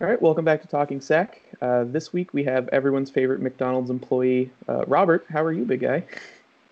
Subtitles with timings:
[0.00, 1.42] All right, welcome back to Talking Sack.
[1.60, 5.26] Uh, this week we have everyone's favorite McDonald's employee, uh, Robert.
[5.28, 6.04] How are you, big guy?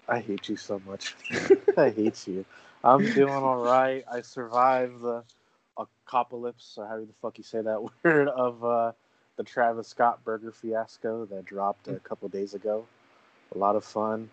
[0.09, 1.17] I hate you so much.
[1.77, 2.45] I hate you.
[2.85, 4.05] I'm doing all right.
[4.09, 5.25] I survived the
[5.77, 8.93] apocalypse, or however the fuck you say that word, of uh,
[9.37, 12.87] the Travis Scott burger fiasco that dropped a couple days ago.
[13.57, 14.31] A lot of fun.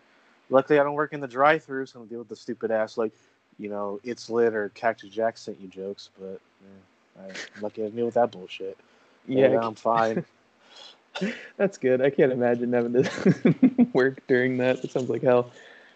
[0.52, 2.96] Luckily, I don't work in the drive-through, so I don't deal with the stupid ass
[2.96, 3.14] like,
[3.58, 6.12] you know, it's lit or Cactus Jack sent you jokes.
[6.20, 6.80] But yeah,
[7.20, 8.78] I'm lucky I deal with that bullshit.
[9.28, 10.26] Yeah, Yeah, I'm fine.
[11.58, 12.02] that's good.
[12.02, 14.84] I can't imagine having to work during that.
[14.84, 15.52] It sounds like hell.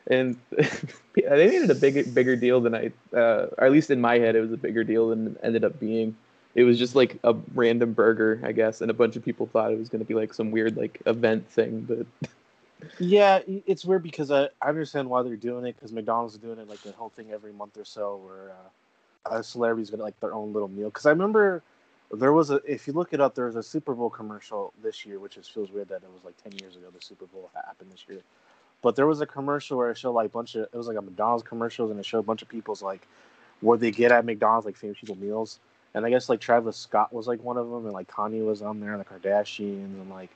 [0.10, 4.00] And they made it a big, bigger deal than I, uh, or at least in
[4.00, 6.16] my head, it was a bigger deal than it ended up being.
[6.56, 9.72] It was just like a random burger, I guess, and a bunch of people thought
[9.72, 12.30] it was going to be like some weird like event thing, but
[13.00, 16.58] Yeah, it's weird because I, I understand why they're doing it because McDonald's is doing
[16.58, 18.70] it like the whole thing every month or so where uh,
[19.32, 20.90] a celebrity's gonna like their own little meal.
[20.90, 21.64] Because I remember
[22.12, 25.06] there was a if you look it up, there was a Super Bowl commercial this
[25.06, 27.50] year, which just feels weird that it was like ten years ago the Super Bowl
[27.54, 28.22] happened this year.
[28.82, 30.98] But there was a commercial where it showed like a bunch of it was like
[30.98, 33.08] a McDonald's commercials and it showed a bunch of people's like
[33.62, 35.60] what they get at McDonald's like famous people meals.
[35.94, 38.62] And I guess like Travis Scott was like one of them, and like Kanye was
[38.62, 40.30] on there, and the Kardashians, and like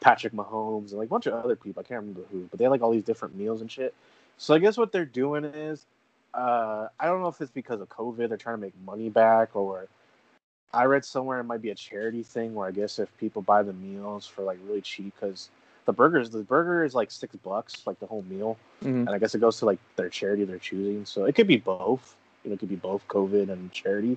[0.00, 1.80] Patrick Mahomes and like a bunch of other people.
[1.80, 3.94] I can't remember who, but they had like all these different meals and shit.
[4.36, 5.84] So I guess what they're doing is,
[6.34, 9.56] uh, I don't know if it's because of COVID, they're trying to make money back,
[9.56, 9.88] or
[10.72, 13.62] I read somewhere it might be a charity thing where I guess if people buy
[13.62, 15.50] the meals for like really cheap, because
[15.86, 19.06] the burgers, the burger is like six bucks, like the whole meal, mhm.
[19.06, 21.06] and I guess it goes to like their charity they're choosing.
[21.06, 22.16] So it could be both.
[22.44, 24.16] You know, it could be both COVID and charity.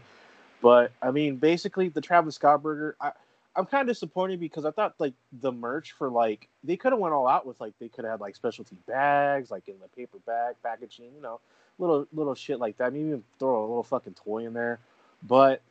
[0.62, 2.96] But I mean, basically, the Travis Scott burger.
[3.00, 3.12] I,
[3.56, 7.00] I'm kind of disappointed because I thought like the merch for like they could have
[7.00, 9.88] went all out with like they could have had like specialty bags, like in the
[9.90, 11.40] paper bag packaging, you know,
[11.82, 12.94] little little shit like that.
[12.94, 14.80] Maybe even throw a little fucking toy in there.
[15.24, 15.62] But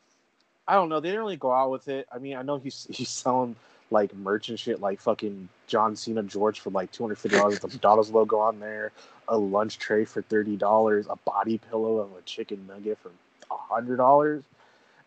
[0.66, 1.00] I don't know.
[1.00, 2.06] They didn't really go out with it.
[2.12, 3.56] I mean, I know he's he's selling
[3.90, 7.58] like merch and shit, like fucking John Cena George for like two hundred fifty dollars,
[7.58, 8.92] the McDonald's logo on there,
[9.28, 13.10] a lunch tray for thirty dollars, a body pillow of a chicken nugget for
[13.50, 14.42] hundred dollars.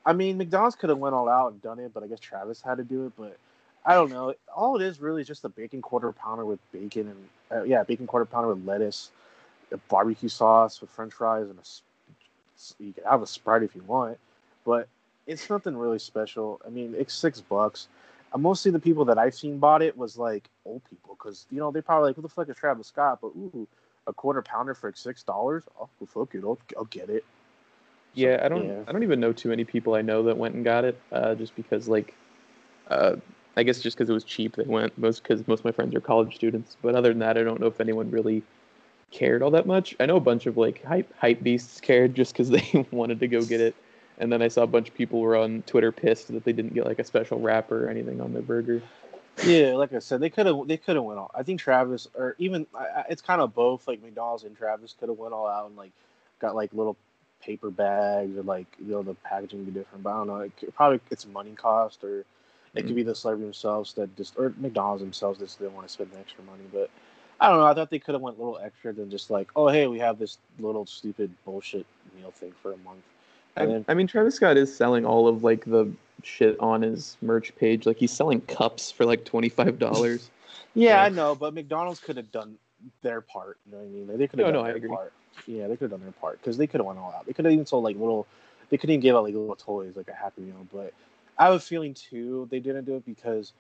[0.06, 2.62] I mean, McDonald's could have went all out and done it, but I guess Travis
[2.62, 3.14] had to do it.
[3.18, 3.38] But
[3.86, 4.34] I don't know.
[4.54, 7.84] All it is really is just a bacon quarter pounder with bacon and uh, yeah,
[7.84, 9.12] bacon quarter pounder with lettuce,
[9.74, 11.64] a barbecue sauce with French fries, and a.
[12.80, 14.18] You can have a sprite if you want,
[14.64, 14.88] but
[15.28, 16.62] it's nothing really special.
[16.66, 17.88] I mean, it's six bucks.
[18.32, 21.60] Uh, mostly the people that I've seen bought it was like old people because you
[21.60, 23.68] know they probably like, "Who the fuck is Travis Scott?" But ooh,
[24.08, 25.64] a quarter pounder for six dollars?
[25.80, 27.26] Oh, fuck it, I'll, I'll get it.
[28.16, 28.66] So, Yeah, I don't.
[28.68, 28.80] yeah.
[28.88, 31.00] I don't even know too many people I know that went and got it.
[31.12, 32.14] Uh, just because, like,
[32.90, 33.16] uh,
[33.58, 34.98] I guess just because it was cheap, they went.
[34.98, 36.78] Most because most of my friends are college students.
[36.82, 38.44] But other than that, I don't know if anyone really
[39.14, 39.96] cared all that much.
[40.00, 43.28] I know a bunch of like hype hype beasts cared just because they wanted to
[43.28, 43.76] go get it.
[44.18, 46.74] And then I saw a bunch of people were on Twitter pissed that they didn't
[46.74, 48.82] get like a special wrapper or anything on their burger.
[49.44, 51.32] Yeah, like I said, they could have they could have went all.
[51.34, 53.88] I think Travis or even I, it's kind of both.
[53.88, 55.92] Like McDonald's and Travis could have went all out and like
[56.40, 56.98] got like little
[57.42, 60.04] paper bags or like you know the packaging would be different.
[60.04, 60.40] But I don't know.
[60.40, 62.26] It could, probably it's money cost or it
[62.76, 62.96] could mm-hmm.
[62.96, 66.20] be the celebrity themselves that just or McDonald's themselves just didn't want to spend the
[66.20, 66.64] extra money.
[66.72, 66.90] But
[67.44, 67.66] I don't know.
[67.66, 70.00] I thought they could have went a little extra than just like oh hey we
[70.00, 73.04] have this little stupid bullshit meal thing for a month.
[73.58, 75.92] And I, then I mean, Travis Scott is selling all of like the
[76.24, 77.86] shit on his merch page.
[77.86, 80.30] Like he's selling cups for like twenty five dollars.
[80.74, 81.04] Yeah, Yeah.
[81.04, 82.56] I know, but McDonald's could have done
[83.02, 83.58] their part.
[83.66, 84.08] You know what I mean?
[84.08, 85.14] Like, they could have No, done no, their part.
[85.46, 87.26] Yeah, they could have done their part because they could have went all out.
[87.26, 88.26] They could have even sold like little.
[88.70, 90.66] They could even give out like little toys, like a Happy Meal.
[90.74, 90.94] But
[91.38, 93.54] I have a feeling too they didn't do it because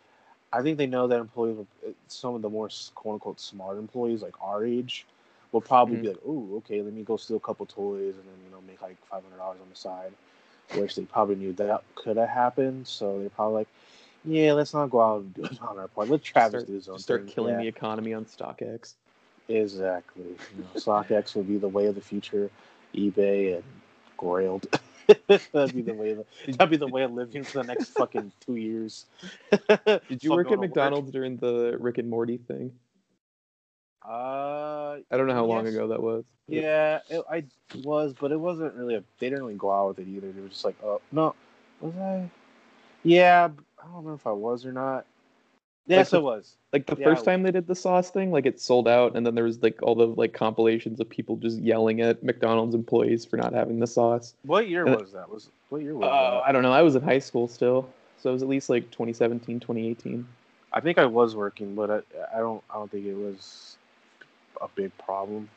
[0.53, 1.65] I think they know that employees,
[2.07, 5.05] some of the more quote unquote smart employees, like our age,
[5.51, 6.01] will probably Mhm.
[6.01, 8.61] be like, "Oh, okay, let me go steal a couple toys and then you know
[8.67, 10.13] make like five hundred dollars on the side,"
[10.75, 12.87] which they probably knew that could have happened.
[12.87, 13.67] So they're probably like,
[14.25, 16.09] "Yeah, let's not go out and do it on our part.
[16.09, 17.57] Let Travis start, do his own start thing." killing Yeah.
[17.57, 18.95] the economy on StockX.
[19.49, 20.23] Exactly.
[20.55, 22.49] You know, StockX will be the way of the future.
[22.95, 23.63] eBay and
[24.17, 24.65] Grailed.
[25.27, 26.11] that'd be the way.
[26.11, 29.05] Of, that'd be the way of living for the next fucking two years.
[30.09, 32.71] Did you work at McDonald's during the Rick and Morty thing?
[34.05, 36.25] Uh, I don't know how long ago that was.
[36.47, 37.45] Yeah, it, I
[37.83, 39.03] was, but it wasn't really a.
[39.19, 40.31] They didn't really go out with it either.
[40.31, 41.35] They were just like, oh no,
[41.79, 42.29] was I?
[43.03, 43.49] Yeah,
[43.79, 45.05] I don't remember if I was or not.
[45.87, 46.55] Yes, the- I was.
[46.71, 49.23] Like the Yeah, first time they did the sauce thing, like it sold out, and
[49.23, 53.25] then there was like all the like compilations of people just yelling at McDonald's employees
[53.25, 54.33] for not having the sauce.
[54.45, 55.29] What year Uh, was that?
[55.29, 56.09] Was what year was Uh,
[56.39, 56.47] that?
[56.47, 56.71] I don't know.
[56.71, 60.25] I was in high school still, so it was at least like 2017, 2018.
[60.71, 61.97] I think I was working, but I,
[62.35, 62.63] I don't.
[62.71, 63.77] I don't think it was
[64.61, 65.47] a big problem.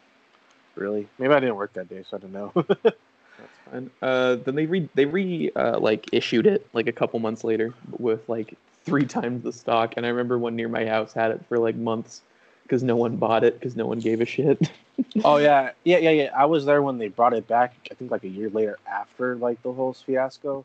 [0.75, 2.53] Really, maybe I didn't work that day, so I don't know.
[2.83, 3.91] That's fine.
[4.03, 7.73] Uh, then they re they re uh, like issued it like a couple months later
[7.99, 11.45] with like three times the stock, and I remember one near my house had it
[11.49, 12.23] for like months
[12.63, 14.71] because no one bought it because no one gave a shit.
[15.25, 16.31] oh yeah, yeah, yeah, yeah.
[16.35, 17.75] I was there when they brought it back.
[17.91, 20.65] I think like a year later after like the whole fiasco.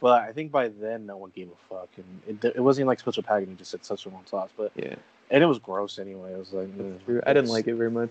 [0.00, 2.88] But I think by then no one gave a fuck, and it, it wasn't even
[2.88, 4.50] like special packaging; it just said Szechuan sauce.
[4.56, 4.94] But yeah,
[5.30, 6.32] and it was gross anyway.
[6.32, 8.10] It was like mm, I didn't like it very much.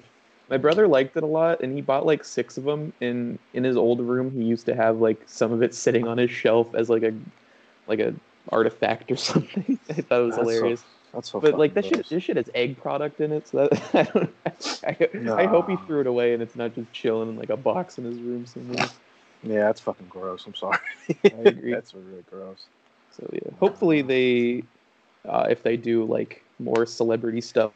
[0.50, 2.92] My brother liked it a lot, and he bought like six of them.
[3.02, 6.18] In in his old room, he used to have like some of it sitting on
[6.18, 7.14] his shelf as like a
[7.88, 8.16] like a
[8.50, 9.80] artifact or something.
[9.90, 10.84] I thought it was That's so- hilarious.
[11.14, 11.40] That's so.
[11.40, 13.90] but like that shit, this shit has egg product in it, so that
[14.84, 15.30] I don't.
[15.40, 17.56] I, I hope he threw it away and it's not just chilling in like a
[17.56, 18.90] box in his room somewhere.
[19.42, 20.46] Yeah, that's fucking gross.
[20.46, 20.78] I'm sorry.
[21.24, 21.72] I agree.
[21.74, 22.66] that's really gross.
[23.12, 24.64] So yeah, hopefully they,
[25.26, 27.72] uh, if they do like more celebrity stuff,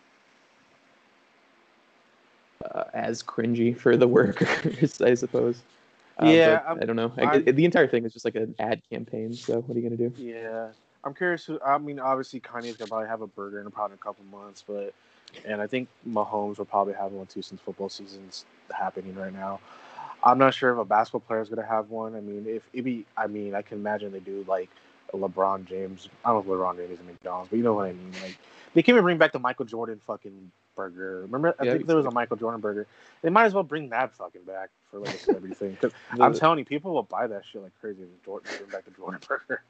[2.75, 5.61] uh, as cringy for the workers, I suppose.
[6.21, 7.11] Uh, Yeah, I'm- don't know.
[7.17, 9.33] I, the entire thing is just like an ad campaign.
[9.33, 10.13] So what are you gonna do?
[10.21, 10.69] Yeah,
[11.03, 11.45] I'm curious.
[11.45, 14.63] Who, I mean, obviously Kanye's gonna probably have a burger in probably a couple months,
[14.67, 14.93] but
[15.45, 19.59] and I think Mahomes will probably have one too since football season's happening right now.
[20.23, 22.15] I'm not sure if a basketball player is gonna have one.
[22.15, 24.69] I mean, if it be, I mean, I can imagine they do like
[25.13, 26.09] a LeBron James.
[26.25, 28.11] I don't know if LeBron James is a McDonald's, but you know what I mean.
[28.21, 28.37] Like
[28.73, 31.21] they can't even bring back the Michael Jordan fucking burger.
[31.21, 32.11] Remember, I Yeah, think there was a.
[32.11, 32.87] Michael Jordan burger.
[33.21, 35.77] They might as well bring that fucking back for like a celebrity thing.
[35.81, 38.03] 'Cause The, I'm telling you, people will buy that shit like crazy.
[38.03, 39.61] If Jordan bring back the Jordan burger.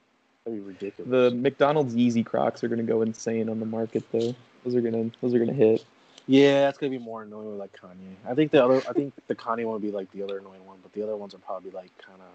[0.45, 1.09] That'd be ridiculous.
[1.11, 4.33] the McDonald's Yeezy Crocs are gonna go insane on the market though.
[4.63, 5.83] Those are gonna those are gonna hit.
[6.27, 8.13] Yeah, that's gonna be more annoying with like Kanye.
[8.27, 10.65] I think the other, I think the Kanye one would be like the other annoying
[10.65, 12.27] one, but the other ones are probably like kind of.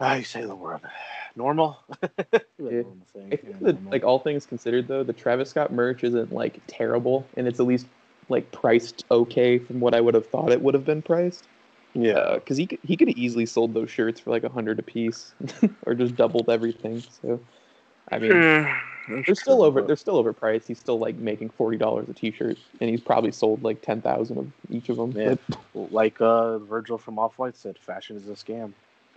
[0.00, 0.80] You say the word?
[1.36, 1.78] Normal.
[2.58, 2.70] Yeah.
[2.70, 3.22] normal thing.
[3.32, 3.92] I Yeah, think that normal.
[3.92, 7.66] like all things considered though, the Travis Scott merch isn't like terrible, and it's at
[7.66, 7.86] least
[8.28, 11.44] like priced okay from what I would have thought it would have been priced.
[11.94, 14.78] yeah, because he could, he could have easily sold those shirts for like a hundred
[14.78, 15.32] a piece,
[15.86, 17.02] or just doubled everything.
[17.22, 17.40] So,
[18.10, 18.40] I mean,
[19.26, 20.66] they're still over they're still overpriced.
[20.68, 24.38] He's still like making forty dollars a t-shirt, and he's probably sold like ten thousand
[24.38, 25.12] of each of them.
[25.16, 25.34] Yeah.
[25.74, 28.72] like uh, Virgil from Off White said, "Fashion is a scam."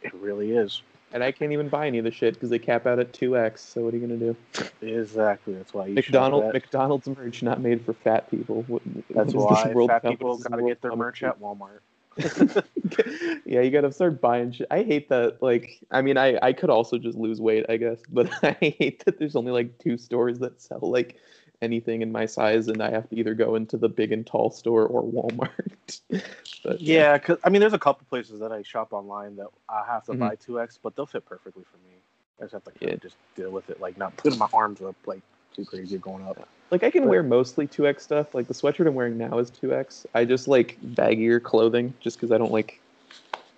[0.08, 0.82] It really is.
[1.14, 3.38] and I can't even buy any of the shit because they cap out at two
[3.38, 3.62] x.
[3.62, 4.36] So what are you gonna do?
[4.82, 5.54] Exactly.
[5.54, 8.64] That's why you McDonald McDonald's merch not made for fat people.
[8.68, 11.80] What, That's why fat people gotta get their merch at Walmart.
[13.46, 14.68] yeah, you gotta start buying shit.
[14.72, 15.42] I hate that.
[15.42, 19.06] Like, I mean, I I could also just lose weight, I guess, but I hate
[19.06, 21.18] that there's only like two stores that sell like
[21.62, 24.52] anything in my size, and I have to either go into the big and tall
[24.52, 26.00] store or Walmart.
[26.64, 29.84] but Yeah, cause I mean, there's a couple places that I shop online that I
[29.86, 30.20] have to Mhm.
[30.20, 31.96] buy two X, but they'll fit perfectly for me.
[32.40, 32.96] I just have to Yeah.
[33.02, 35.22] just deal with it, like not putting my arms up like
[35.56, 36.48] too crazy going up.
[36.70, 38.36] like I can but- wear mostly two X stuff.
[38.36, 40.06] Like the sweatshirt I'm wearing now is two X.
[40.14, 42.80] I just like baggier clothing, just because I don't like.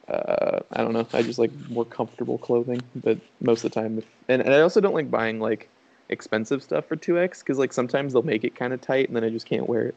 [0.07, 1.05] Uh, I don't know.
[1.13, 4.61] I just like more comfortable clothing, but most of the time, if, and, and I
[4.61, 5.69] also don't like buying like
[6.09, 9.15] expensive stuff for two X because like sometimes they'll make it kind of tight and
[9.15, 9.95] then I just can't wear it.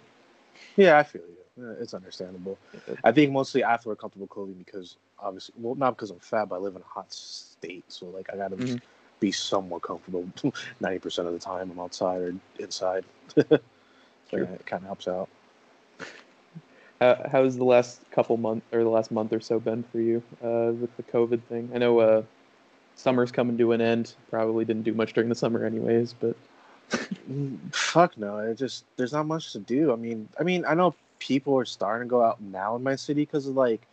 [0.77, 1.77] Yeah, I feel you.
[1.81, 2.59] It's understandable.
[3.05, 6.19] I think mostly I have to wear comfortable clothing because obviously, well, not because I'm
[6.19, 8.81] fat, but I live in a hot state, so like I gotta Mhm.
[9.21, 10.27] be somewhat comfortable
[10.81, 13.05] ninety percent of the time I'm outside or inside.
[13.37, 13.59] so
[14.31, 14.43] Sure.
[14.45, 15.29] it kind of helps out.
[17.01, 20.23] How, how's the last couple month or the last month or so been for you
[20.43, 21.71] uh, with the COVID thing?
[21.75, 22.23] I know uh,
[22.95, 24.15] summer's coming to an end.
[24.31, 26.15] Probably didn't do much during the summer, anyways.
[26.15, 26.37] But
[27.73, 28.39] Fuck no!
[28.39, 29.93] It just there's not much to do.
[29.93, 32.97] I mean, I mean, I know people are starting to go out now in my
[32.97, 33.87] city because of like,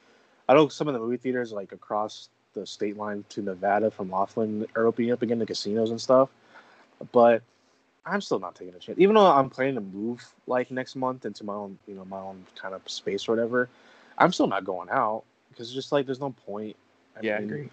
[0.48, 4.10] I know some of the movie theaters like across the state line to Nevada from
[4.10, 6.30] Laughlin are opening up again, the casinos and stuff.
[7.12, 7.42] But
[8.06, 11.26] I'm still not taking a chance, even though I'm planning to move like next month
[11.26, 13.70] into my own, you know, my own kind of space or whatever.
[14.18, 16.76] I'm still not going out because it's just like there's no point.
[17.18, 17.70] I mean,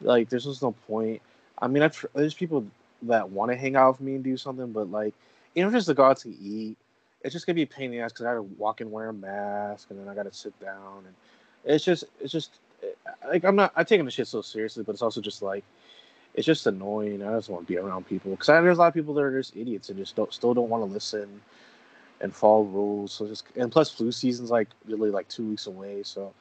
[0.00, 1.20] like there's just no point.
[1.58, 2.66] I mean, I've, there's people
[3.02, 5.14] that want to hang out with me and do something, but like,
[5.54, 6.76] you know, just to go out to eat,
[7.22, 9.08] it's just gonna be a pain in the ass because I gotta walk and wear
[9.08, 11.14] a mask, and then I gotta sit down, and
[11.64, 12.86] it's just, it's just, eh,
[13.28, 15.64] like I'm not, I'm taking the shit so seriously, but it's also just like,
[16.34, 17.22] it's just annoying.
[17.22, 19.36] I just want to be around people because there's a lot of people that are
[19.36, 21.40] just idiots and just don't, still don't want to listen
[22.20, 23.12] and follow rules.
[23.12, 26.32] So just, and plus flu season's like really like two weeks away, so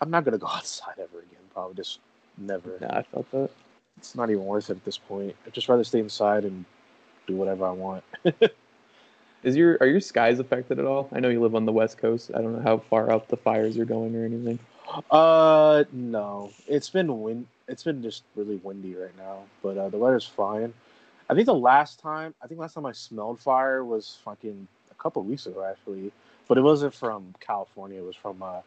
[0.00, 1.40] I'm not gonna go outside ever again.
[1.52, 2.00] Probably just
[2.46, 3.50] never Yeah, I felt that.
[3.98, 5.34] it's not even worth it at this point.
[5.46, 6.64] I'd just rather stay inside and
[7.26, 8.04] do whatever I want.
[9.42, 11.08] Is your are your skies affected at all?
[11.12, 12.30] I know you live on the west coast.
[12.34, 14.58] I don't know how far out the fires are going or anything.
[15.10, 17.46] Uh, no, it's been wind.
[17.66, 20.72] It's been just really windy right now, but uh, the weather's fine.
[21.28, 24.94] I think the last time, I think last time I smelled fire was fucking a
[25.02, 26.12] couple weeks ago actually,
[26.46, 27.98] but it wasn't from California.
[27.98, 28.60] It was from uh,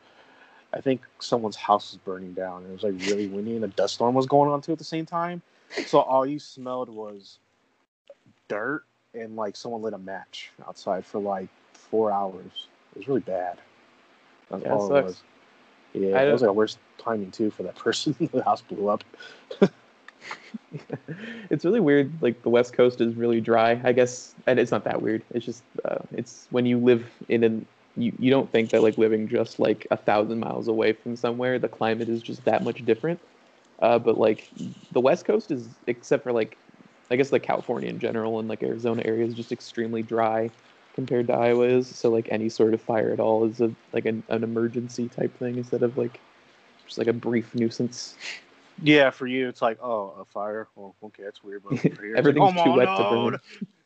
[0.76, 2.64] I think someone's house was burning down.
[2.64, 4.78] And it was like really windy, and a dust storm was going on too at
[4.78, 5.42] the same time.
[5.88, 7.40] So all you smelled was
[8.48, 12.68] dirt and like someone lit a match outside for like four hours.
[12.94, 13.58] It was really bad.
[14.50, 15.22] That's Yeah, all it was.
[15.94, 18.16] Yeah, it was like worst timing too for that person.
[18.34, 19.04] the house blew up.
[21.50, 22.12] it's really weird.
[22.22, 25.24] Like the West Coast is really dry, I guess, and it's not that weird.
[25.32, 27.66] It's just uh, it's when you live in an
[27.96, 31.60] you, you don't think that like living just like a thousand miles away from somewhere,
[31.60, 33.20] the climate is just that much different.
[33.82, 34.50] Uh, but like
[34.92, 36.58] the West Coast is, except for like,
[37.12, 40.50] I guess like California in general and like Arizona area is just extremely dry
[40.94, 41.94] compared to Iowa is.
[41.98, 45.38] So like any sort of fire at all is a like an, an emergency type
[45.38, 46.20] thing instead of like
[46.86, 48.16] just like a brief nuisance.
[48.84, 50.68] Yeah, for you, it's like, oh, a fire.
[50.76, 51.64] Well, okay, that's weird.
[51.64, 52.98] But Everything's like, too oh, wet no.
[52.98, 53.40] to burn.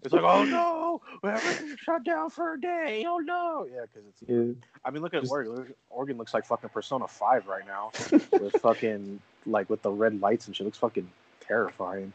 [0.04, 3.06] It's like, oh no, everything's shut down for a day.
[3.08, 4.30] Oh no, yeah, because it's.
[4.30, 4.54] Yeah.
[4.86, 5.74] I mean, look at Just- Oregon.
[5.90, 7.92] Oregon looks like fucking Persona Five right now,
[8.40, 10.66] with fucking like with the red lights and shit.
[10.66, 11.10] Looks fucking
[11.42, 12.14] terrifying.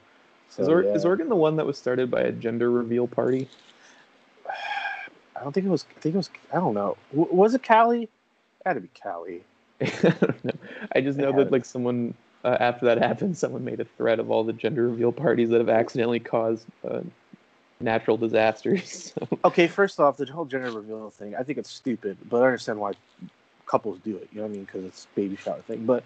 [0.48, 0.94] So, Is, or- yeah.
[0.94, 3.48] is Oregon the one that was started by a gender reveal party?
[5.36, 5.84] I don't think it was.
[5.96, 6.30] I think it was.
[6.52, 6.96] I don't know.
[7.14, 8.04] W- was it Cali?
[8.04, 8.10] It
[8.64, 9.42] had to be Cali.
[9.80, 9.86] I
[10.20, 10.52] don't know.
[10.94, 12.14] I just know that like someone
[12.44, 15.58] uh, after that happened, someone made a thread of all the gender reveal parties that
[15.58, 17.00] have accidentally caused uh,
[17.80, 19.12] natural disasters.
[19.44, 22.80] Okay, first off, the whole gender reveal thing, I think it's stupid, but I understand
[22.80, 22.92] why
[23.66, 24.28] couples do it.
[24.32, 24.64] You know what I mean?
[24.64, 25.84] Because it's baby shower thing.
[25.84, 26.02] But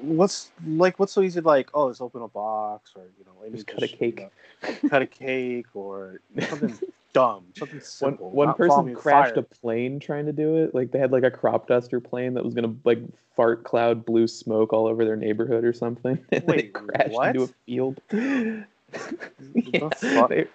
[0.00, 1.40] what's like, what's so easy?
[1.40, 4.20] Like, oh, let's open a box, or you know, Just cut a cake.
[4.20, 6.78] you know, cut a cake, or something
[7.12, 8.30] dumb, something one simple.
[8.30, 9.40] one not person crashed fire.
[9.40, 10.74] a plane trying to do it.
[10.74, 13.00] Like they had like a crop duster plane that was gonna like
[13.36, 17.28] fart cloud blue smoke all over their neighborhood or something, and Wait, it crashed what?
[17.28, 18.00] into a field.
[18.12, 20.28] yeah, fuck?
[20.28, 20.46] they,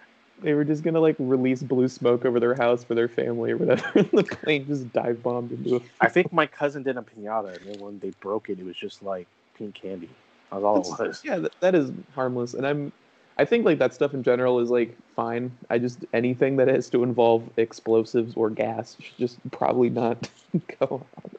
[0.42, 3.58] they were just gonna like release blue smoke over their house for their family or
[3.58, 3.90] whatever.
[3.96, 5.82] and the plane just dive bombed into a.
[6.00, 8.76] I think my cousin did a pinata, and then when they broke it, it was
[8.76, 10.10] just like pink candy.
[10.52, 11.22] That's all it was.
[11.24, 12.92] yeah, that, that is harmless, and I'm.
[13.40, 15.52] I think like that stuff in general is like fine.
[15.70, 20.30] I just anything that has to involve explosives or gas should just probably not
[20.80, 21.32] go on.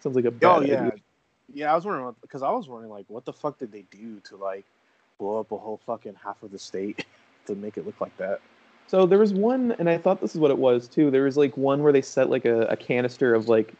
[0.00, 0.92] Sounds like a bad Oh yeah, idea.
[1.54, 1.72] yeah.
[1.72, 4.36] I was wondering because I was wondering like, what the fuck did they do to
[4.36, 4.66] like
[5.18, 7.06] blow up a whole fucking half of the state
[7.46, 8.40] to make it look like that?
[8.86, 11.10] So there was one, and I thought this is what it was too.
[11.10, 13.78] There was like one where they set like a, a canister of like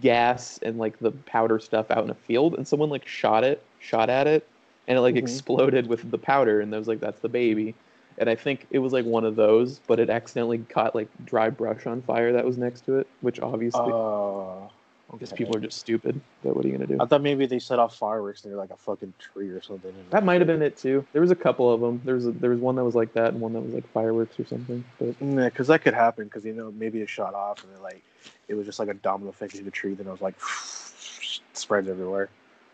[0.00, 3.68] gas and like the powder stuff out in a field, and someone like shot it,
[3.78, 4.50] shot at it,
[4.88, 5.16] and it like Mhm.
[5.16, 7.78] exploded with the powder, and I was like, that's the baby.
[8.18, 11.50] And I think it was like one of those, but it accidentally caught like dry
[11.50, 14.68] brush on fire that was next to it, which obviously Uh,
[15.10, 15.44] because okay.
[15.44, 16.20] people are just stupid.
[16.42, 16.96] But what are you gonna do?
[17.00, 19.92] I thought maybe they set off fireworks near like a fucking tree or something.
[20.10, 21.04] That might have been it too.
[21.12, 22.00] There was a couple of them.
[22.04, 23.86] There was a, there was one that was like that, and one that was like
[23.92, 24.84] fireworks or something.
[24.98, 26.24] But Yeah, because that could happen.
[26.24, 28.02] Because you know maybe it shot off and then like
[28.48, 29.94] it was just like a domino effect in the tree.
[29.94, 30.34] Then it was like
[31.52, 32.28] spreads everywhere.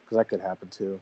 [0.05, 1.01] Because that could happen too.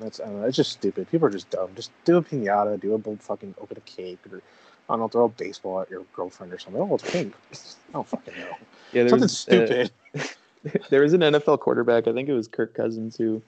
[0.00, 1.10] That's I don't know, it's just stupid.
[1.10, 1.70] People are just dumb.
[1.74, 4.42] Just do a pinata, do a fucking open a cake, or
[4.88, 6.80] I don't know, throw a baseball at your girlfriend or something.
[6.80, 7.34] Oh, it's pink.
[7.52, 8.56] I don't fucking know.
[8.92, 10.80] yeah, there Something was, uh, stupid.
[10.90, 12.06] there was an NFL quarterback.
[12.06, 13.42] I think it was Kirk Cousins who,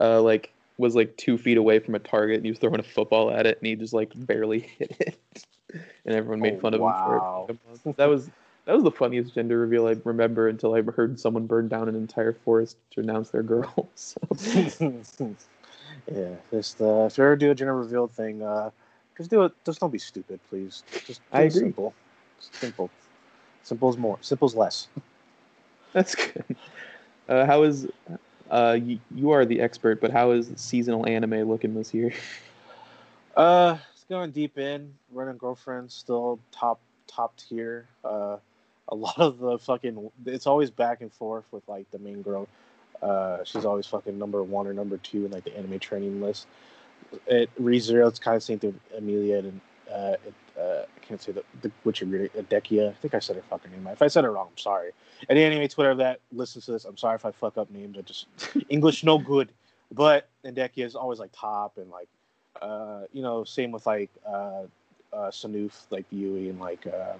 [0.00, 2.84] uh, like was like two feet away from a target and he was throwing a
[2.84, 5.44] football at it and he just like barely hit it,
[6.06, 7.46] and everyone made Oh, fun of wow.
[7.48, 7.96] him for it.
[7.96, 8.30] That was
[8.64, 11.96] that was the funniest gender reveal I remember until I heard someone burn down an
[11.96, 13.90] entire forest to announce their girl.
[13.94, 14.20] So
[16.14, 18.70] yeah, just uh, if you ever do a gender reveal thing, uh,
[19.18, 19.52] just do it.
[19.66, 20.82] Just don't be stupid, please.
[21.06, 21.60] Just do I agree.
[21.60, 21.92] simple.
[22.40, 22.90] Simple.
[23.64, 24.16] Simple's more.
[24.22, 24.88] Simple's less.
[25.92, 26.56] that's good.
[27.28, 27.86] Uh, how is
[28.50, 32.12] uh, you, you are the expert, but how is seasonal anime looking this year?
[33.36, 34.92] Uh, it's going deep in.
[35.12, 37.86] Rent-a-Girlfriend still top top tier.
[38.04, 38.38] Uh,
[38.88, 42.48] a lot of the fucking it's always back and forth with like the main girl.
[43.00, 46.48] Uh, she's always fucking number one or number two in like the anime training list.
[47.30, 49.60] At ReZero, it's kind of the same thing with Emilia and
[49.92, 52.90] uh, it, uh, I can't say the, the which it, Adekia.
[52.90, 53.86] I think I said her fucking name.
[53.86, 54.90] If I said it wrong, I'm sorry.
[55.30, 57.96] Any anime Twitter that listens to this, I'm sorry if I fuck up names.
[57.96, 58.26] I just
[58.68, 59.50] English no good.
[59.92, 62.08] But Adekia is always like top and like
[62.60, 64.62] uh, you know, same with like uh,
[65.12, 67.14] uh, Sanoof, like Yui, and like uh,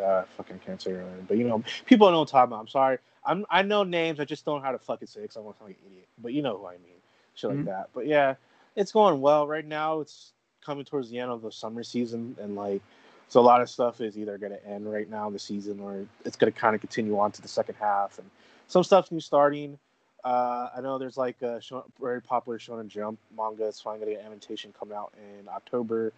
[0.00, 1.04] uh, fucking cancer.
[1.26, 2.60] But you know, people know what I'm talking about.
[2.60, 2.98] I'm sorry.
[3.24, 4.20] I'm I know names.
[4.20, 5.90] I just don't know how to fucking say because I want to sound like an
[5.90, 6.08] idiot.
[6.22, 6.92] But you know who I mean.
[7.34, 7.64] Shit like Mhm.
[7.66, 7.88] that.
[7.94, 8.34] But yeah,
[8.78, 10.00] it's going well right now.
[10.00, 10.32] It's
[10.64, 12.82] coming towards the end of the summer season, and like,
[13.28, 15.80] so a lot of stuff is either going to end right now in the season,
[15.80, 18.28] or it's going to kind of continue on to the second half, and
[18.68, 19.78] some stuff's new starting.
[20.24, 21.60] Uh, I know there's like a
[22.00, 23.66] very popular Shonen Jump manga.
[23.66, 26.12] It's finally going to get an annotation coming out in October.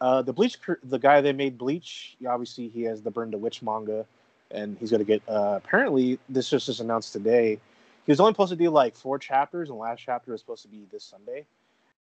[0.00, 3.62] Uh, the Bleach, the guy that made Bleach, obviously he has the Burn the Witch
[3.62, 4.06] manga
[4.50, 5.22] and he's gonna get.
[5.28, 7.58] Uh, apparently, this just was announced today.
[8.06, 10.62] He was only supposed to do like four chapters, and the last chapter was supposed
[10.62, 11.46] to be this Sunday.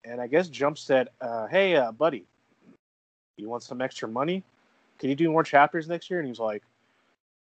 [0.06, 2.26] And I guess Jump said, uh, "Hey, uh, buddy,
[3.38, 4.44] you want some extra money?
[5.00, 6.64] Can you do more chapters next year?" And he was like,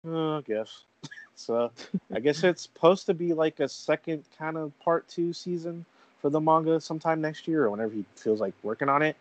[0.07, 0.85] uh, "I guess."
[1.35, 1.71] so
[2.15, 5.85] I guess it's supposed to be like a second kind of part two season
[6.21, 9.17] for the manga sometime next year or whenever he feels like working on it.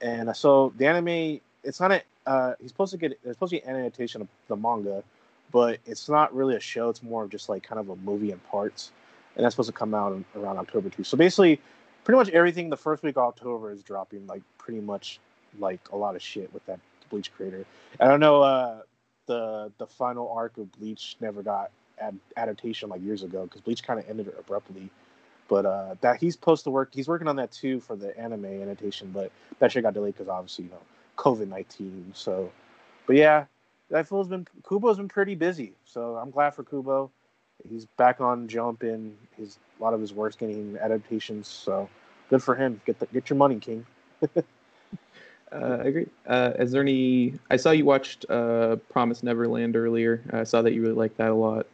[0.00, 2.02] And so the anime, it's not a.
[2.26, 3.18] Uh, he's supposed to get.
[3.22, 5.04] There's supposed to be an adaptation of the manga,
[5.52, 6.88] but it's not really a show.
[6.88, 8.90] It's more of just like kind of a movie in parts,
[9.36, 11.04] and that's supposed to come out in, around October too.
[11.04, 11.60] So basically,
[12.04, 15.20] pretty much everything the first week of October is dropping like pretty much
[15.58, 16.80] like a lot of shit with that
[17.10, 17.64] Bleach creator.
[18.00, 18.42] I don't know.
[18.42, 18.82] Uh,
[19.26, 23.82] the the final arc of Bleach never got ad- adaptation like years ago because Bleach
[23.82, 24.90] kind of ended abruptly.
[25.48, 26.90] But uh, that he's supposed to work.
[26.94, 30.28] He's working on that too for the anime adaptation, but that shit got delayed because
[30.28, 30.80] obviously you know
[31.18, 32.10] COVID nineteen.
[32.14, 32.50] So,
[33.06, 33.44] but yeah,
[33.90, 35.74] that fool's been Kubo's been pretty busy.
[35.84, 37.10] So I'm glad for Kubo.
[37.68, 41.48] He's back on Jump and his a lot of his work's getting adaptations.
[41.48, 41.88] So
[42.30, 42.80] good for him.
[42.86, 43.84] Get the, get your money, King.
[45.54, 46.06] Uh, I agree.
[46.26, 47.34] Uh, is there any?
[47.50, 50.22] I saw you watched uh, Promise Neverland earlier.
[50.32, 51.66] I saw that you really liked that a lot.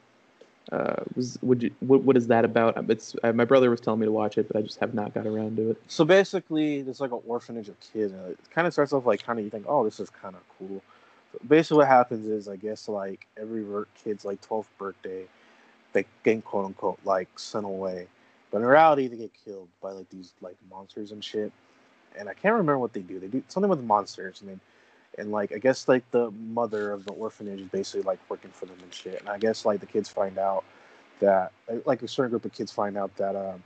[0.72, 1.70] Uh, was would you?
[1.78, 2.90] What, what is that about?
[2.90, 5.14] It's uh, my brother was telling me to watch it, but I just have not
[5.14, 5.82] got around to it.
[5.86, 8.12] So basically, it's like an orphanage of kids.
[8.12, 10.34] And it kind of starts off like kind of you think, oh, this is kind
[10.34, 10.82] of cool.
[11.32, 13.64] So basically, what happens is, I guess like every
[14.02, 15.24] kid's like 12th birthday,
[15.92, 18.06] they get quote unquote like sent away,
[18.50, 21.52] but in reality, they get killed by like these like monsters and shit
[22.18, 23.18] and I can't remember what they do.
[23.20, 27.04] They do something with monsters, and they, and like I guess like the mother of
[27.04, 29.20] the orphanage is basically like working for them and shit.
[29.20, 30.64] And I guess like the kids find out
[31.20, 31.52] that
[31.84, 33.62] like a certain group of kids find out that um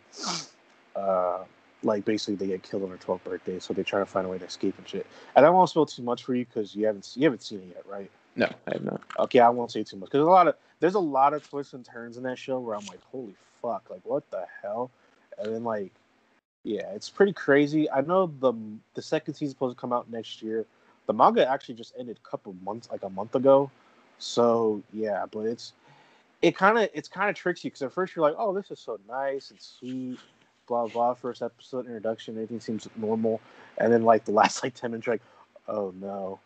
[0.96, 1.40] uh
[1.82, 4.30] like basically they get killed on their 12th birthday, so they try to find a
[4.30, 5.06] way to escape and shit.
[5.36, 7.68] And I won't spill too much for you because you haven't you haven't seen it
[7.76, 8.10] yet, right?
[8.36, 9.02] No, I have not.
[9.18, 11.74] Okay, I won't say too much because a lot of there's a lot of twists
[11.74, 14.90] and turns in that show where I'm like, holy fuck, like what the hell?
[15.38, 15.92] And then like
[16.64, 17.90] yeah, it's pretty crazy.
[17.90, 18.52] I know the
[18.94, 20.64] the second season supposed to come out next year.
[21.06, 23.70] The manga actually just ended a couple months, like a month ago.
[24.18, 25.72] So yeah, but it's
[26.40, 28.70] it kind of it's kind of tricks you because at first you're like, oh, this
[28.70, 30.18] is so nice and sweet,
[30.68, 31.14] blah blah.
[31.14, 33.40] First episode introduction, everything seems normal,
[33.78, 35.22] and then like the last like ten minutes, like,
[35.68, 36.40] oh no,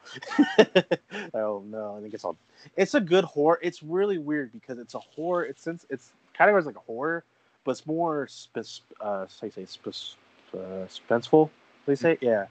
[1.35, 2.37] oh no, I think it's all.
[2.77, 3.59] It's a good horror.
[3.63, 5.45] It's really weird because it's a horror.
[5.45, 7.25] It's since it's kind of like a horror,
[7.65, 11.51] but it's more uh, say uh, suspenseful.
[11.87, 12.47] They say, yeah.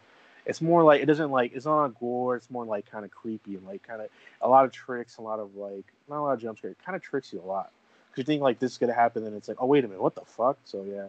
[0.46, 2.36] It's more like it doesn't like it's not a gore.
[2.36, 4.10] It's more like kind of creepy and like kind of
[4.42, 6.72] a lot of tricks, a lot of like not a lot of jump scare.
[6.72, 7.72] It kind of tricks you a lot
[8.12, 10.04] because you think like this is gonna happen, and it's like, oh wait a minute,
[10.04, 10.58] what the fuck?
[10.64, 11.08] So yeah,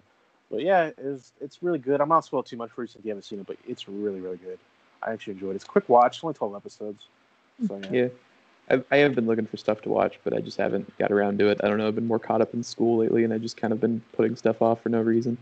[0.51, 2.01] but yeah, it's it's really good.
[2.01, 4.21] I'm not spoil too much for you since you haven't seen it, but it's really
[4.21, 4.59] really good.
[5.07, 5.57] I actually enjoyed it.
[5.57, 7.05] It's a quick watch, only 12 episodes.
[7.66, 7.88] So yeah.
[7.90, 8.09] yeah.
[8.69, 11.38] I've, I have been looking for stuff to watch, but I just haven't got around
[11.38, 11.61] to it.
[11.62, 11.87] I don't know.
[11.87, 14.35] I've been more caught up in school lately, and I just kind of been putting
[14.35, 15.38] stuff off for no reason.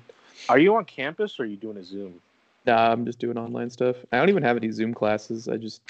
[0.49, 2.21] Are you on campus or are you doing a Zoom?
[2.67, 3.97] Nah, I'm just doing online stuff.
[4.13, 5.49] I don't even have any Zoom classes.
[5.49, 5.81] I just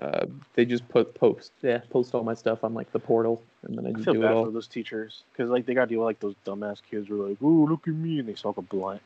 [0.00, 3.76] uh, they just put post yeah post all my stuff on like the portal, and
[3.76, 4.44] then I just I feel do bad it all.
[4.46, 7.22] for those teachers because like they got to deal with like those dumbass kids who
[7.22, 9.02] are like, "Oh, look at me," and they smoke a blunt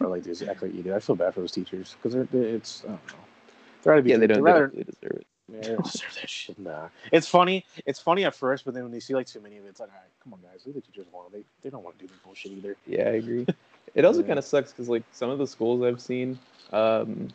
[0.00, 0.94] or like they just act like idiot.
[0.94, 3.27] I feel bad for those teachers because it's I don't know.
[3.82, 5.26] They're rather be Yeah, they don't, they rather don't really deserve it.
[5.52, 6.58] Yeah, they don't deserve that shit.
[6.58, 7.64] Nah, it's funny.
[7.86, 9.80] It's funny at first, but then when they see like too many of it, it's
[9.80, 11.26] like, all right, come on, guys, leave the teachers alone.
[11.32, 12.76] They they don't want to do this bullshit either.
[12.86, 13.46] Yeah, I agree.
[13.94, 14.26] It also Yeah.
[14.28, 16.38] kind of sucks because like some of the schools I've seen
[16.72, 17.28] um,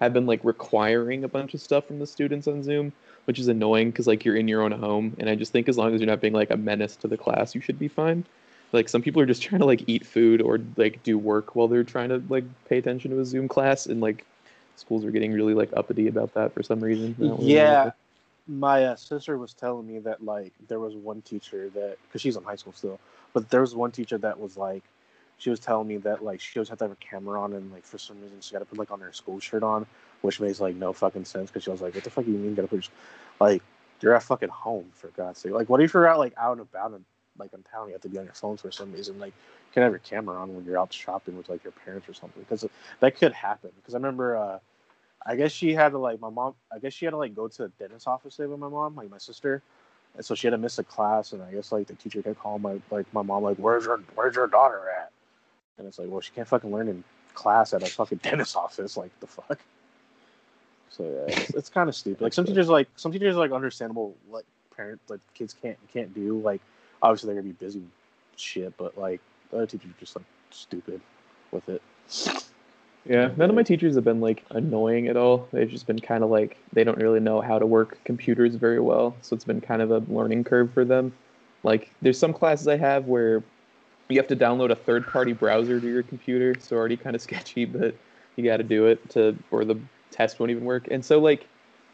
[0.00, 2.92] have been like requiring a bunch of stuff from the students on Zoom,
[3.26, 5.78] which is annoying because like you're in your own home, and I just think as
[5.78, 8.24] long as you're not being like a menace to the class, you should be fine.
[8.72, 11.68] Like some people are just trying to like eat food or like do work while
[11.68, 14.24] they're trying to like pay attention to a Zoom class, and like
[14.76, 17.16] schools are getting really like uppity about that for some reason.
[17.18, 17.90] Really Yeah,
[18.46, 22.36] my uh, sister was telling me that like there was one teacher that because she's
[22.36, 23.00] in high school still,
[23.32, 24.82] but there was one teacher that was like,
[25.38, 27.72] she was telling me that like she always had to have her camera on and
[27.72, 29.86] like for some reason she got to put like on her school shirt on,
[30.22, 32.38] which makes like no fucking sense because she was like, what the fuck do you
[32.38, 33.62] mean you got to put your, like
[34.00, 35.52] you're at fucking home for God's sake.
[35.52, 37.04] Like what if you're out like out and about and
[37.38, 39.72] like in town you have to be on your phone for some reason like you
[39.72, 42.42] can have your camera on when you're out shopping with like your parents or something
[42.42, 42.64] because
[43.00, 44.36] that could happen because I remember.
[44.36, 44.58] uh
[45.26, 46.54] I guess she had to like my mom.
[46.72, 48.94] I guess she had to like go to the dentist office there with my mom,
[48.94, 49.60] like my sister,
[50.14, 51.32] and so she had to miss a class.
[51.32, 53.98] And I guess like the teacher kept calling my like my mom like, "Where's your
[54.14, 55.10] Where's your daughter at?"
[55.78, 57.02] And it's like, well, she can't fucking learn in
[57.34, 58.96] class at a fucking dentist office.
[58.96, 59.58] Like the fuck.
[60.90, 62.22] So yeah, it's, it's kind of stupid.
[62.22, 64.44] Like some teachers like some teachers like understandable like
[64.76, 66.60] parents, like kids can't can't do like
[67.06, 67.82] obviously they're gonna be busy
[68.36, 71.00] shit, but like the other teachers are just like stupid
[71.52, 71.82] with it.
[73.08, 75.46] Yeah, none of my teachers have been like annoying at all.
[75.52, 78.80] They've just been kind of like they don't really know how to work computers very
[78.80, 81.12] well, so it's been kind of a learning curve for them.
[81.62, 83.44] Like there's some classes I have where
[84.08, 87.64] you have to download a third-party browser to your computer, so already kind of sketchy,
[87.64, 87.94] but
[88.34, 89.78] you got to do it to or the
[90.10, 90.88] test won't even work.
[90.90, 91.46] And so like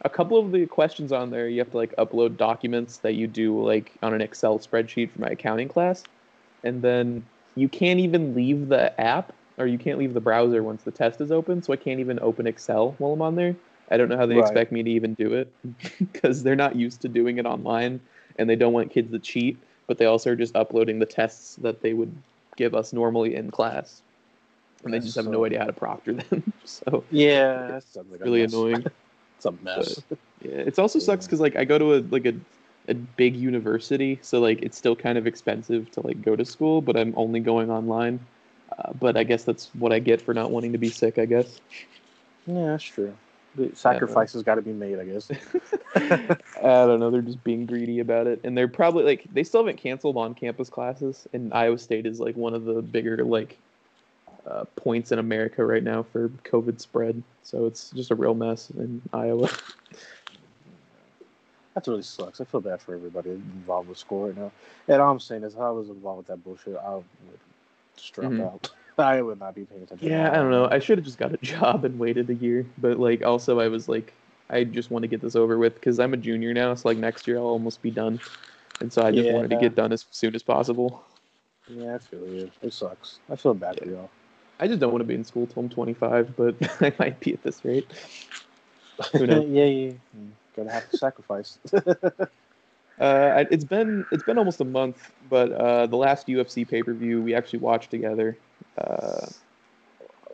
[0.04, 3.26] a couple of the questions on there, you have to like upload documents that you
[3.26, 6.04] do like on an Excel spreadsheet for my accounting class,
[6.64, 10.82] and then you can't even leave the app or you can't leave the browser once
[10.82, 11.62] the test is open.
[11.62, 13.56] So I can't even open Excel while I'm on there.
[13.90, 14.40] I don't know how they Right.
[14.40, 15.52] expect me to even do it
[15.98, 18.00] because they're not used to doing it online
[18.36, 21.56] and they don't want kids to cheat, but they also are just uploading the tests
[21.56, 22.22] that they would
[22.56, 24.02] give us normally in class.
[24.84, 26.52] And they That's just have so- no idea how to proctor them.
[26.64, 28.84] so Yeah, that sounds like really annoying.
[29.44, 30.02] It's a mess.
[30.42, 32.34] Yeah, it also sucks because like I go to a like a
[32.88, 36.80] a big university, so like it's still kind of expensive to like go to school,
[36.80, 38.20] but I'm only going online.
[38.78, 41.18] Uh, but I guess that's what I get for not wanting to be sick.
[41.18, 41.60] I guess.
[42.46, 43.14] yeah, that's true.
[43.54, 45.30] The sacrifices got to be made, I guess.
[45.94, 47.10] I don't know.
[47.10, 50.70] They're just being greedy about it, and they're probably like they still haven't canceled on-campus
[50.70, 51.26] classes.
[51.32, 53.58] And Iowa State is like one of the bigger like
[54.46, 57.22] uh, points in America right now for COVID spread.
[57.42, 59.48] So it's just a real mess in Iowa.
[61.74, 62.38] That really sucks.
[62.38, 64.52] I feel bad for everybody involved with school right now.
[64.88, 67.04] And all I'm saying is, if I was involved with that bullshit, I would
[67.96, 68.44] just drop Mhm.
[68.44, 68.70] out.
[68.98, 70.06] I would not be paying attention.
[70.06, 70.68] Yeah, I don't know.
[70.70, 72.66] I should have just got a job and waited a year.
[72.76, 74.12] But like, also, I was like,
[74.50, 76.74] I just want to get this over with because I'm a junior now.
[76.74, 78.20] So like next year I'll almost be done,
[78.80, 81.02] and so I just wanted to get done as soon as possible.
[81.68, 82.50] Yeah, I feel you.
[82.60, 83.18] It sucks.
[83.30, 84.10] I feel bad for y'all.
[84.62, 87.32] I just don't want to be in school till I'm 25, but I might be
[87.32, 87.90] at this rate.
[89.12, 89.44] Who knows?
[89.48, 89.92] yeah, yeah.
[90.56, 91.58] Gonna have to sacrifice.
[93.00, 96.92] Uh, it's been it's been almost a month, but uh, the last UFC pay per
[96.92, 98.36] view we actually watched together.
[98.78, 99.26] Uh,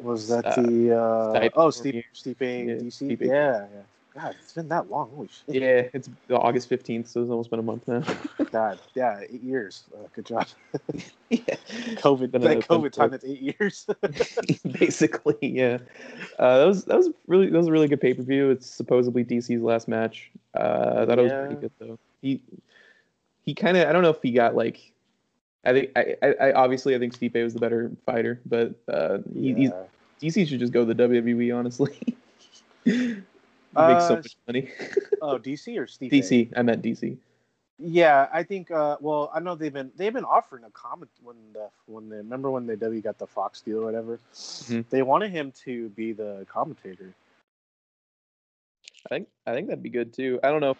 [0.03, 2.05] Was that Uh, the uh, Stipe oh me.
[2.13, 3.07] Steve Yeah, DC?
[3.09, 3.25] Stipe.
[3.25, 3.83] Yeah, yeah.
[4.21, 5.11] God, it's been that long.
[5.15, 5.63] Holy shit.
[5.63, 8.03] yeah, it's August 15th, so it's almost been a month now.
[8.51, 9.85] God, yeah, eight years.
[9.95, 10.47] Uh, good job.
[11.31, 11.39] yeah.
[11.99, 13.11] COVID, that COVID time.
[13.11, 13.87] That's eight years.
[14.79, 15.79] basically yeah
[16.39, 19.63] uh, that was that was really that was a really good pay-per-view it's supposedly dc's
[19.63, 22.41] last match uh i thought it was pretty good though he
[23.45, 24.93] he kind of i don't know if he got like
[25.65, 29.19] i think I, I i obviously i think stipe was the better fighter but uh
[29.35, 29.71] he, Yeah.
[30.21, 31.99] dc should just go to the wwe honestly
[33.77, 34.71] Uh, so much money
[35.23, 36.11] Oh, DC or Steve?
[36.11, 37.17] dc i meant dc
[37.79, 38.71] Yeah, I think.
[38.71, 42.17] Uh, well, I know they've been they've been offering a comment when the when they
[42.17, 44.19] remember when the W got the Fox deal or whatever.
[44.35, 44.85] Mhm.
[44.91, 47.15] They wanted him to be the commentator.
[49.07, 50.41] I think I think that'd be good too.
[50.43, 50.77] I don't know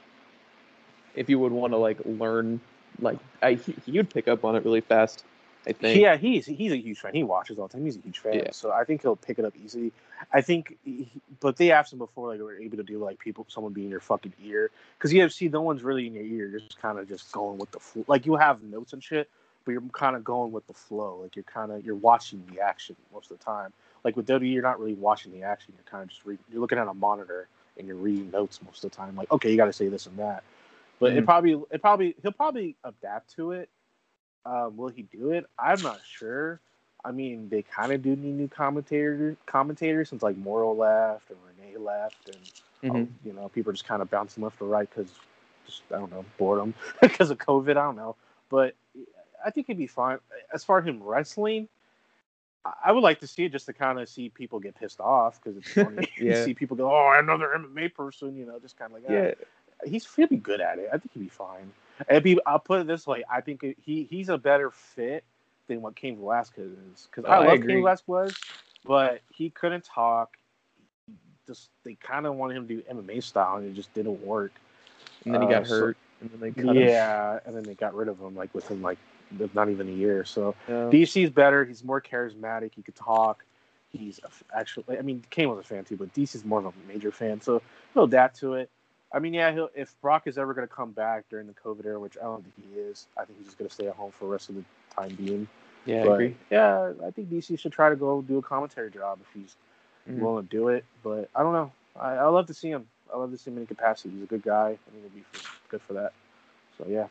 [1.15, 2.61] if you would want to like learn
[3.01, 5.25] like I he would pick up on it really fast.
[5.67, 6.01] I think.
[6.01, 7.15] Yeah, he's he's a huge fan.
[7.15, 7.85] He watches all the time.
[7.85, 8.51] He's a huge fan, Yeah.
[8.53, 9.93] so I think he'll pick it up easily.
[10.33, 11.09] I think, he,
[11.41, 13.91] but they asked him before, like, we're able to do like people, someone be in
[13.91, 16.49] your fucking ear, because UFC, no one's really in your ear.
[16.49, 18.05] You're just kind of just going with the flow.
[18.09, 19.29] Like you have notes and shit,
[19.65, 21.21] but you're kind of going with the flow.
[21.23, 23.73] Like you're kind of you're watching the action most of the time.
[24.05, 25.75] Like with WWE, you're not really watching the action.
[25.77, 26.45] You're kind of just reading.
[26.51, 29.15] You're looking at a monitor and you're reading notes most of the time.
[29.17, 30.43] Like, okay, you got to say this and that.
[31.01, 31.27] But it Mhm.
[31.27, 33.69] probably, it probably, he'll probably adapt to it.
[34.47, 35.47] Um, will he do it?
[35.59, 36.61] I'm not sure.
[37.05, 41.39] I mean, they kind of do need new commentator commentators since like Mauro left and
[41.47, 42.97] Renee left, and Mhm.
[43.03, 45.13] um, you know people are just kind of bouncing left or right because
[45.67, 47.71] just I don't know boredom because of COVID.
[47.71, 48.17] I don't know,
[48.49, 48.75] but
[49.45, 50.19] I think it'd be fine.
[50.53, 51.69] As far as him wrestling,
[52.85, 55.41] I- would like to see it just to kind of see people get pissed off
[55.43, 56.09] because it's funny.
[56.17, 56.45] you Yeah.
[56.45, 59.33] see people go, "Oh, another MMA person," you know, just kind of like, Yeah.
[59.41, 59.45] "Ah."
[59.87, 60.89] he's he'll be good at it.
[60.93, 61.73] I think he'd be fine.
[62.09, 65.25] It'd be, I'll put it this way: I think he he's a better fit
[65.67, 67.61] than what Cain Velasquez is because Oh, I I love.
[67.61, 68.35] Cain Velasquez,
[68.85, 70.37] but he couldn't talk.
[71.47, 74.53] Just they kind of wanted him to do MMA style, and it just didn't work.
[75.25, 76.83] And then he Uh, got so- hurt, and then they cut him.
[76.83, 78.99] Yeah, and then they got rid of him like within like
[79.55, 80.25] not even a year.
[80.25, 80.91] So Yeah.
[80.93, 81.65] is better.
[81.65, 82.75] He's more charismatic.
[82.75, 83.45] He could talk.
[83.91, 84.21] He's
[84.55, 84.99] actually.
[84.99, 87.63] I mean, Cain was a fan too, but DC's more of a major fan, so
[87.95, 88.71] he'll adapt to it.
[89.13, 91.87] I mean, yeah, he'll, if Brock is ever going to come back during the COVID
[91.87, 93.95] era, which I don't think he is, I think he's just going to stay at
[93.95, 95.49] home for the rest of the time being.
[95.87, 96.37] Yeah, I agree.
[96.51, 99.57] yeah, I think DC should try to go do a commentary job if he's
[100.11, 100.19] Mhm.
[100.21, 100.85] willing to do it.
[101.03, 101.73] But I don't know.
[101.99, 102.87] I, I love to see him.
[103.13, 104.11] I love to see him in capacity.
[104.11, 104.71] He's a good guy.
[104.87, 105.25] I think it'd be
[105.69, 106.13] good for that.
[106.77, 107.07] So yeah.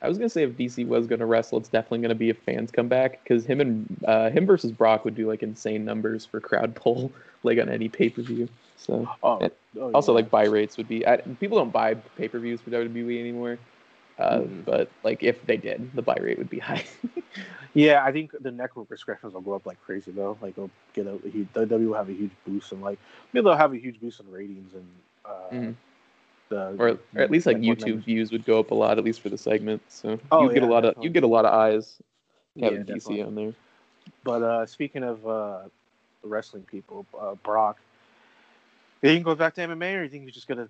[0.00, 2.70] I was gonna say if DC was gonna wrestle, it's definitely gonna be if fans
[2.70, 6.38] come back because him and uh, him versus Brock would do like insane numbers for
[6.40, 7.10] crowd pull,
[7.42, 8.48] like on any pay per view.
[8.78, 9.42] So Oh,
[9.80, 10.16] oh, also yeah.
[10.16, 13.58] like buy rates would be I, people don't buy pay per views for WWE anymore,
[14.18, 14.64] Uh, Mhm.
[14.64, 16.84] But like if they did, the buy rate would be high.
[17.74, 20.36] Yeah, I think the network prescriptions will go up like crazy though.
[20.40, 22.98] Like they'll get a, huge, WWE will have a huge boost and like
[23.32, 24.86] maybe they'll have a huge boost in ratings and
[25.24, 25.74] uh, Mhm.
[26.48, 28.04] the or, or at least like YouTube numbers.
[28.04, 29.82] views would go up a lot, at least for the segment.
[29.88, 31.98] So Oh, you get a yeah, lot of you get a lot of eyes
[32.56, 33.22] Yeah, DC definitely.
[33.22, 33.52] on there.
[34.24, 35.58] But uh, speaking of uh,
[36.24, 37.78] wrestling people, uh, Brock,
[39.02, 40.68] he goes back to MMA, or you think he's just gonna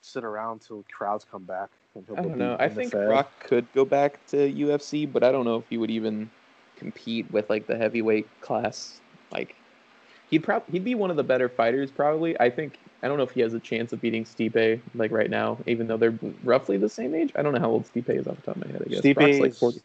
[0.00, 1.70] sit around till crowds come back?
[1.96, 2.56] I don't know.
[2.58, 3.06] I think Fed?
[3.06, 6.30] Brock could go back to UFC, but I don't know if he would even
[6.76, 9.00] compete with like the heavyweight class.
[9.30, 9.54] Like
[10.30, 12.38] he'd probably he'd be one of the better fighters probably.
[12.40, 15.30] I think I don't know if he has a chance of beating Stipe like right
[15.30, 17.32] now, even though they're roughly the same age.
[17.36, 18.82] I don't know how old Stipe is off the top of my head.
[18.84, 19.80] I guess Stipe Brock's like forty,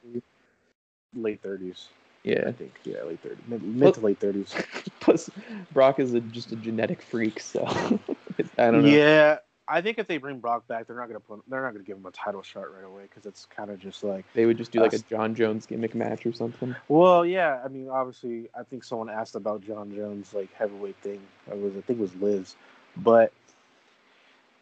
[1.15, 1.89] late thirties.
[2.25, 4.53] I think yeah, late thirties, mid, mid to late thirties.
[4.99, 5.29] Plus,
[5.71, 7.65] Brock is a, just a genetic freak, so
[8.58, 8.89] I don't know.
[8.89, 9.38] Yeah,
[9.69, 11.97] I think if they bring Brock back, they're not gonna put, they're not gonna give
[11.97, 14.71] him a title shot right away because it's kind of just like, They would just
[14.71, 16.75] do like a Jon Jones gimmick match or something.
[16.88, 17.62] well, yeah.
[17.63, 21.21] I mean, obviously, I think someone asked about Jon Jones like heavyweight thing.
[21.51, 22.55] I was, I think it was Liz,
[22.97, 23.32] but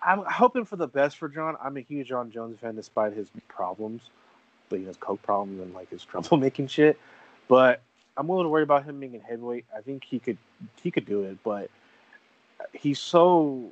[0.02, 1.56] I'm hoping for the best for Jon.
[1.64, 4.02] I'm a huge Jon Jones fan despite his problems,
[4.70, 7.00] but he has coke problems and like his troublemaking shit.
[7.48, 7.82] But
[8.18, 9.66] I'm willing to worry about him being in heavyweight.
[9.76, 10.38] I think he could
[10.82, 11.70] he could do it, but
[12.74, 13.72] he's so.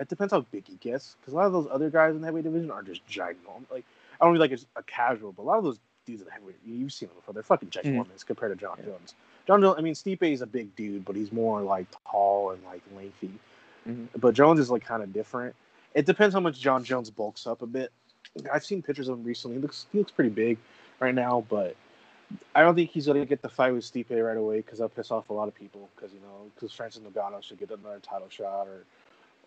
[0.00, 2.26] It depends how big he gets, because a lot of those other guys in the
[2.26, 3.70] heavyweight division are just ginormous.
[3.70, 3.84] Like
[4.20, 6.32] I don't mean like it's a casual, but a lot of those dudes in the
[6.32, 7.34] heavyweight, you've seen them before.
[7.34, 8.86] They're fucking ginormous compared to Jon Yeah.
[8.86, 9.14] Jones.
[9.46, 12.64] Jon Jones, I mean, Stipe is a big dude, but he's more like tall and
[12.64, 13.32] like lengthy.
[13.86, 14.08] Mhm.
[14.16, 15.54] But Jones is like kind of different.
[15.94, 17.92] It depends how much Jon Jones bulks up a bit.
[18.52, 19.56] I've seen pictures of him recently.
[19.56, 20.58] He looks he looks pretty big
[21.00, 21.76] right now, but
[22.54, 25.10] I don't think he's gonna get the fight with Stipe right away because that'll piss
[25.10, 25.88] off a lot of people.
[25.94, 28.84] Because you know, because Francis Ngannou should get another title shot, or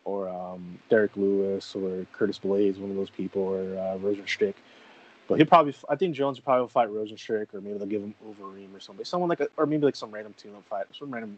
[0.04, 4.56] or um, Derrick Lewis or Curtis Blaydes, one of those people, or uh, Rozenstruik.
[5.28, 8.16] But he'll probably, I think Jones will probably fight Rozenstruik, or maybe they'll give him
[8.26, 11.38] Overeem or somebody, someone like, a, or maybe like some random tune-up fight, some random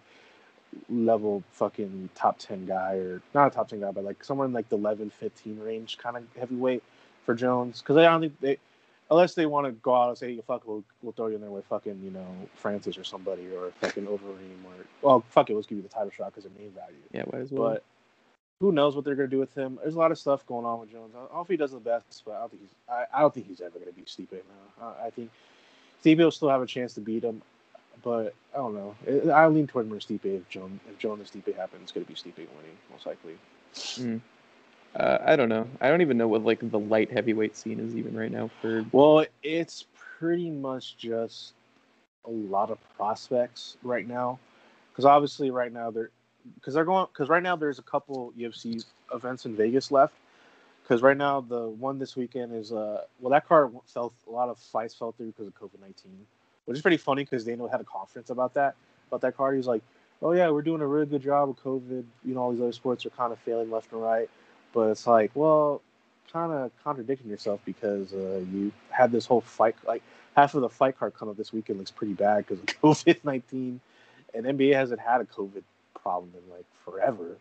[0.89, 4.67] level fucking top 10 guy or not a top 10 guy but like in like
[4.69, 6.81] the 11 15 range kind of heavyweight
[7.25, 8.57] for jones because i don't think they
[9.11, 11.51] unless they want to go out and say fuck we'll, we'll throw you in there
[11.51, 15.67] with fucking you know francis or somebody or fucking overeem or well fuck it let's
[15.67, 17.73] give you the title shot because of name value Yeah, might as well.
[17.73, 17.83] but
[18.59, 19.77] who knows what they're gonna do with him?
[19.81, 21.13] There's a lot of stuff going on with Jones.
[21.15, 22.75] I hope he does the best, but I don't think he's.
[22.87, 24.93] I, I don't think he's ever gonna beat Stipe now.
[25.01, 25.31] I, I think
[26.01, 27.41] Stipe will still have a chance to beat him,
[28.03, 28.95] but I don't know.
[29.05, 31.79] I- I lean toward more Stipe if Jones if Jones and Stipe happen.
[31.83, 33.35] It's gonna be Stipe winning most likely.
[33.73, 34.21] Mm.
[34.95, 35.67] Uh, I don't know.
[35.81, 38.85] I don't even know what like the light heavyweight scene is even right now for.
[38.91, 39.85] Well, it's
[40.19, 41.53] pretty much just
[42.25, 44.39] a lot of prospects right now,
[44.91, 46.11] because obviously right now they're
[46.55, 50.13] because they're going because right now there's a couple UFC events in Vegas left.
[50.83, 54.49] Because right now the one this weekend is uh well that card fell a lot
[54.49, 56.25] of fights fell through because of COVID nineteen,
[56.65, 58.75] which is pretty funny because Daniel had a conference about that
[59.07, 59.55] about that card.
[59.55, 59.81] He's like,
[60.21, 62.03] oh yeah, we're doing a really good job with COVID.
[62.25, 64.29] You know all these other sports are kind of failing left and right,
[64.73, 65.81] but it's like well
[66.31, 70.01] kind of contradicting yourself because uh, you had this whole fight like
[70.35, 73.23] half of the fight card come up this weekend looks pretty bad because of COVID
[73.23, 73.79] nineteen,
[74.33, 75.63] and NBA hasn't had a COVID
[76.01, 77.37] problem in like forever.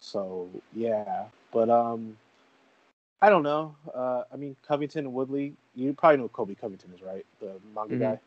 [0.00, 2.16] So yeah, but um,
[3.20, 3.74] I don't know.
[3.94, 7.26] Uh, I mean Covington and Woodley, you probably know Colby Covington is, right?
[7.40, 8.00] The MAGA Mhm.
[8.00, 8.20] guy.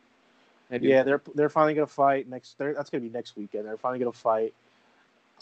[0.80, 2.56] Yeah, they're they're finally gonna fight next.
[2.58, 3.66] That's gonna be next weekend.
[3.66, 4.54] They're finally gonna fight.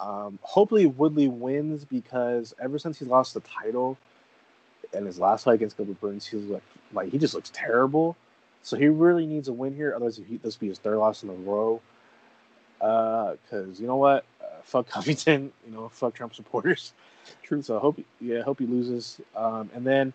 [0.00, 3.96] Um, hopefully Woodley wins because ever since he lost the title,
[4.92, 8.16] and his last fight against Gilbert Burns, he's like like he just looks terrible.
[8.62, 9.92] So he really needs a win here.
[9.94, 11.80] Otherwise, he, this will be his third loss in a row.
[12.78, 15.52] Because you know what, uh, fuck Covington.
[15.66, 16.92] You know, fuck Trump supporters.
[17.42, 17.62] True.
[17.62, 19.20] So I hope yeah, I hope he loses.
[19.36, 20.12] Um, and then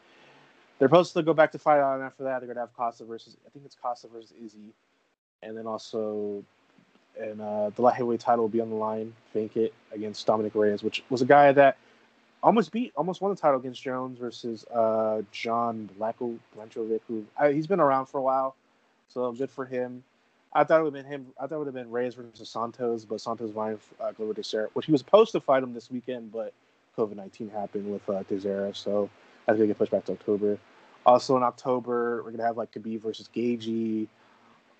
[0.79, 2.39] they're supposed to go back to fight on after that.
[2.39, 4.73] They're gonna have Costa versus I think it's Costa versus Izzy,
[5.41, 6.43] and then also
[7.19, 9.13] and uh, the light heavyweight title will be on the line.
[9.33, 11.77] It against Dominic Reyes, which was a guy that
[12.41, 16.37] almost beat, almost won the title against Jones versus uh, John Blacko
[17.07, 18.55] who I, he's been around for a while,
[19.09, 20.03] so good for him.
[20.53, 21.27] I thought it would have been him.
[21.39, 24.69] I thought it would have been Reyes versus Santos, but Santos vying uh, Glover Teixeira,
[24.73, 26.53] which he was supposed to fight him this weekend, but
[26.97, 29.09] COVID nineteen happened with uh, Teixeira, so
[29.45, 30.57] that's gonna get pushed back to October.
[31.05, 34.07] Also in October, we're gonna have like Khabib versus Gaethje.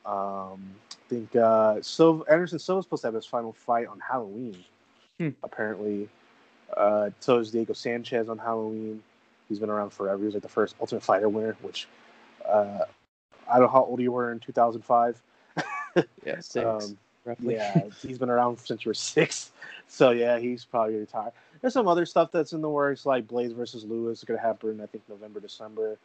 [0.05, 0.71] Um,
[1.09, 4.57] think uh, Silva, Anderson Silva's supposed to have his final fight on Halloween.
[5.19, 5.29] Hmm.
[5.43, 6.09] Apparently,
[6.75, 9.01] uh, so is Diego Sanchez on Halloween.
[9.49, 10.19] He's been around forever.
[10.19, 11.87] He was like the first Ultimate Fighter winner, which
[12.47, 12.79] uh,
[13.49, 15.21] I don't know how old you were in 2005.
[16.23, 17.55] Yeah, six Um, roughly.
[17.55, 19.51] yeah, he's been around since you were six.
[19.87, 21.31] So yeah, he's probably retired.
[21.61, 24.79] There's some other stuff that's in the works, like Blaydes versus Lewis is gonna happen.
[24.81, 25.97] I think November, December.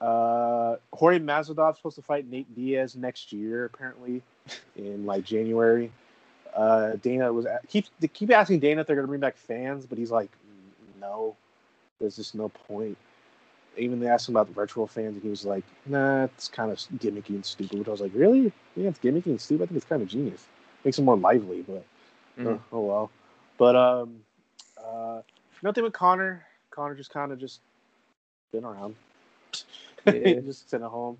[0.00, 4.22] Uh, Jorge Masvidal's supposed to fight Nate Diaz next year, apparently,
[4.76, 5.92] in like January.
[6.54, 10.10] Uh, Dana was keep keep asking Dana if they're gonna bring back fans, but he's
[10.10, 10.30] like,
[11.00, 11.36] no,
[12.00, 12.96] there's just no point.
[13.76, 16.72] Even they asked him about the virtual fans, and he was like, nah, it's kind
[16.72, 17.78] of gimmicky and stupid.
[17.78, 18.52] Which I was like, really?
[18.74, 19.64] Yeah, it's gimmicky and stupid.
[19.64, 20.46] I think it's kind of genius.
[20.84, 21.84] Makes it more lively, but
[22.38, 22.46] Mhm.
[22.46, 23.10] oh, oh well.
[23.58, 24.24] But um,
[24.82, 25.20] uh,
[25.62, 26.44] nothing with Conor.
[26.70, 27.60] Conor just kind of just
[28.50, 28.96] been around.
[30.06, 30.12] Yeah.
[30.46, 31.18] just sitting at home.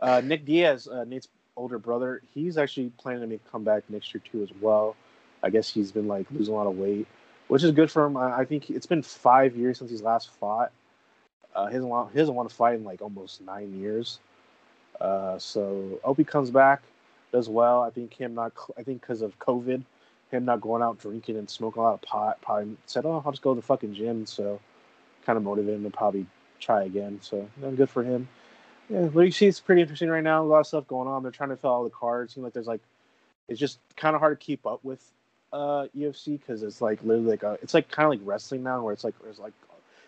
[0.00, 4.12] Uh, Nick Diaz, uh, Nate's older brother, he's actually planning to make a comeback next
[4.14, 4.96] year too as well.
[5.42, 7.06] I guess he's been like losing a lot of weight,
[7.48, 8.16] which is good for him.
[8.16, 10.72] I, I think it's been five years since he's last fought.
[11.54, 14.20] Uh, he hasn't want, he hasn't won a fight in like almost nine years.
[15.00, 16.82] Uh, so I hope he comes back,
[17.32, 17.82] does well.
[17.82, 18.52] I think him not.
[18.78, 19.82] I think because of COVID,
[20.30, 23.32] him not going out drinking and smoking a lot of pot, probably said, "Oh, I'll
[23.32, 24.60] just go to the fucking gym." So
[25.26, 26.26] kind of motivated him to probably
[26.62, 27.18] try again.
[27.22, 28.28] So you know, good for him.
[28.88, 30.42] Yeah, what you see is pretty interesting right now.
[30.42, 31.22] A lot of stuff going on.
[31.22, 32.34] They're trying to fill all the cards.
[32.34, 32.80] Seems like there's like,
[33.48, 35.02] it's just kind of hard to keep up with
[35.52, 38.82] uh UFC because it's like literally like a, it's like kind of like wrestling now,
[38.82, 39.52] where it's like there's like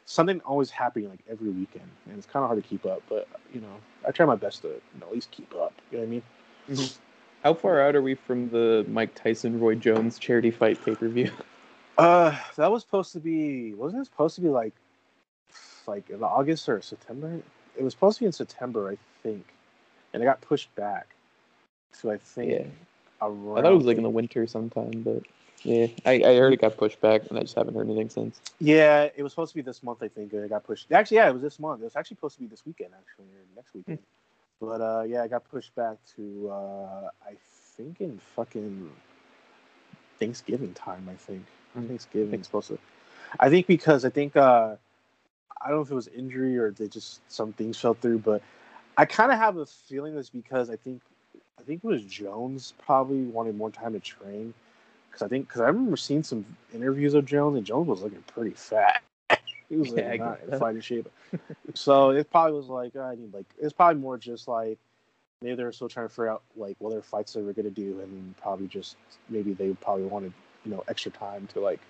[0.07, 3.03] something always happening like every weekend, and it's kind of hard to keep up.
[3.09, 5.73] But you know, I try my best to you know, at least keep up.
[5.91, 6.23] You know what
[6.69, 6.89] I mean?
[7.43, 11.09] How far out are we from the Mike Tyson Roy Jones charity fight pay per
[11.09, 11.31] view?
[11.97, 14.75] Uh, that was supposed to be wasn't it supposed to be like
[15.89, 17.41] like in August or September?
[17.79, 19.45] It was supposed to be in September, I think,
[20.13, 21.09] and it got pushed back.
[21.93, 22.65] So I think Yeah.
[23.23, 25.23] around I thought it was like in the winter sometime, but
[25.63, 28.41] yeah, I, I heard it got pushed back, and I just haven't heard anything since.
[28.61, 30.91] Yeah, it was supposed to be this month, I think, and it got pushed.
[30.93, 31.81] Actually, yeah, it was this month.
[31.81, 34.01] It was actually supposed to be this weekend, actually, or next weekend.
[34.61, 37.35] But uh, yeah, it got pushed back to uh, I
[37.77, 38.91] think in fucking
[40.19, 41.09] Thanksgiving time.
[41.11, 41.45] I think
[41.77, 41.89] Mm.
[41.89, 42.79] Thanksgiving supposed to.
[43.41, 44.77] I think because I think uh,
[45.65, 48.43] I don't know if it was injury or they just some things fell through, but
[48.97, 51.01] I kind of have a feeling it's because I think
[51.59, 54.53] I think it was Jones probably wanted more time to train
[55.09, 58.23] because I think because I remember seeing some interviews of Jones and Jones was looking
[58.27, 59.03] pretty fat.
[59.69, 61.09] he was like Yeah, not in fighting shape.
[61.75, 64.79] so it probably was like oh, I need like it's probably more just like
[65.41, 67.71] maybe they were still trying to figure out like what other fights they were gonna
[67.71, 68.97] do and probably just
[69.31, 70.33] maybe they probably wanted
[70.65, 71.81] you know extra time to like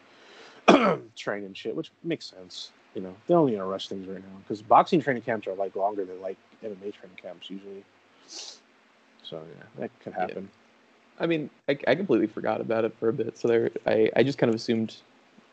[1.16, 2.70] train and shit, which makes sense.
[2.94, 5.54] You know, they don't need to rush things right now because boxing training camps are
[5.54, 7.84] like longer than like MMA training camps usually.
[9.22, 10.20] So yeah, that could Yeah.
[10.20, 10.50] happen.
[11.18, 14.22] I mean, I, I completely forgot about it for a bit, so there, I, I
[14.22, 14.96] just kind of assumed.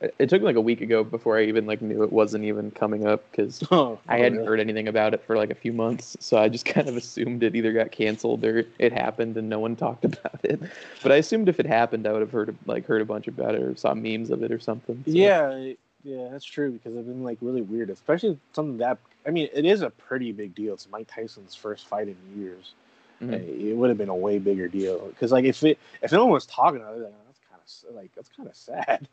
[0.02, 2.44] It it took me like a week ago before I even like knew it wasn't
[2.46, 4.48] even coming up because Oh, I hadn't really?
[4.48, 7.44] heard anything about it for like a few months, so I just kind of assumed
[7.44, 10.60] it either got canceled or it happened and no one talked about it.
[11.04, 13.54] But I assumed if it happened, I would have heard like heard a bunch about
[13.56, 15.04] it or saw memes of it or something.
[15.06, 15.74] so- Yeah,
[16.04, 19.66] yeah, that's true because it's been like really weird, especially something that I mean, it
[19.66, 20.74] is a pretty big deal.
[20.74, 22.74] It's Mike Tyson's first fight in years.
[23.22, 23.70] Mhm.
[23.72, 26.34] It would have been a way bigger deal because like if it if no one
[26.34, 29.08] was talking about it, like, that's kind of like that's kind of sad.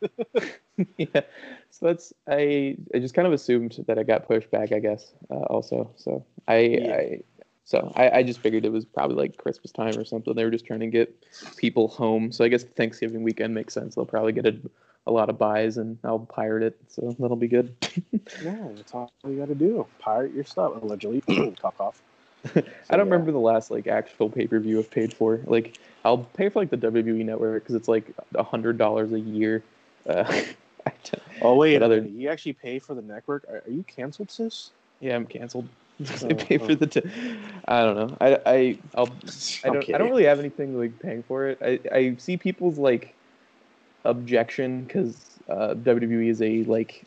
[0.97, 1.21] yeah.
[1.69, 4.71] So that's I I just kind of assumed that it got pushed back.
[4.71, 5.91] I guess uh, also.
[5.95, 6.93] So I, Yeah.
[6.93, 7.21] I
[7.65, 10.33] so I, I just figured it was probably like Christmas time or something.
[10.33, 11.23] They were just trying to get
[11.55, 12.31] people home.
[12.31, 13.93] So I guess Thanksgiving weekend makes sense.
[13.93, 14.59] They'll probably get a,
[15.09, 16.77] a lot of buys and I'll pirate it.
[16.87, 17.75] So that'll be good.
[18.43, 19.85] yeah, that's all you got to do.
[19.99, 21.21] Pirate your stuff allegedly.
[21.61, 22.01] Cough off.
[22.55, 25.41] I don't remember the last like actual pay per view I've paid for.
[25.45, 29.19] Like I'll pay for like the WWE network because it's like a hundred dollars a
[29.19, 29.63] year.
[30.07, 30.23] Uh,
[30.85, 30.91] I
[31.41, 33.45] Oh wait, other- you actually pay for the network?
[33.49, 34.71] Are, are you canceled, sis?
[35.01, 35.67] yeah, I'm canceled.
[36.23, 36.75] I Oh, pay for oh.
[36.75, 36.87] the.
[36.87, 37.09] T-
[37.67, 38.17] I don't know.
[38.21, 39.09] I I I'll
[39.65, 41.59] I don't, I don't really have anything like paying for it.
[41.61, 43.13] I, I see people's like
[44.05, 47.05] objection because uh, WWE is a like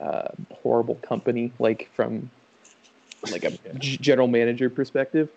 [0.00, 2.30] uh, horrible company, like from
[3.30, 5.28] like a g- general manager perspective.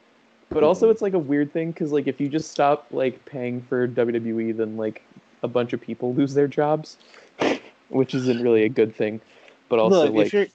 [0.50, 0.92] But also, Mhm.
[0.92, 4.52] it's like a weird thing because like if you just stop like paying for WWE,
[4.52, 5.02] then like
[5.44, 6.98] a bunch of people lose their jobs,
[7.90, 9.22] which isn't really a good thing.
[9.70, 10.48] But also, Look, like if you're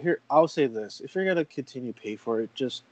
[0.00, 2.82] here, I'll say this: if you're gonna continue to pay for it, just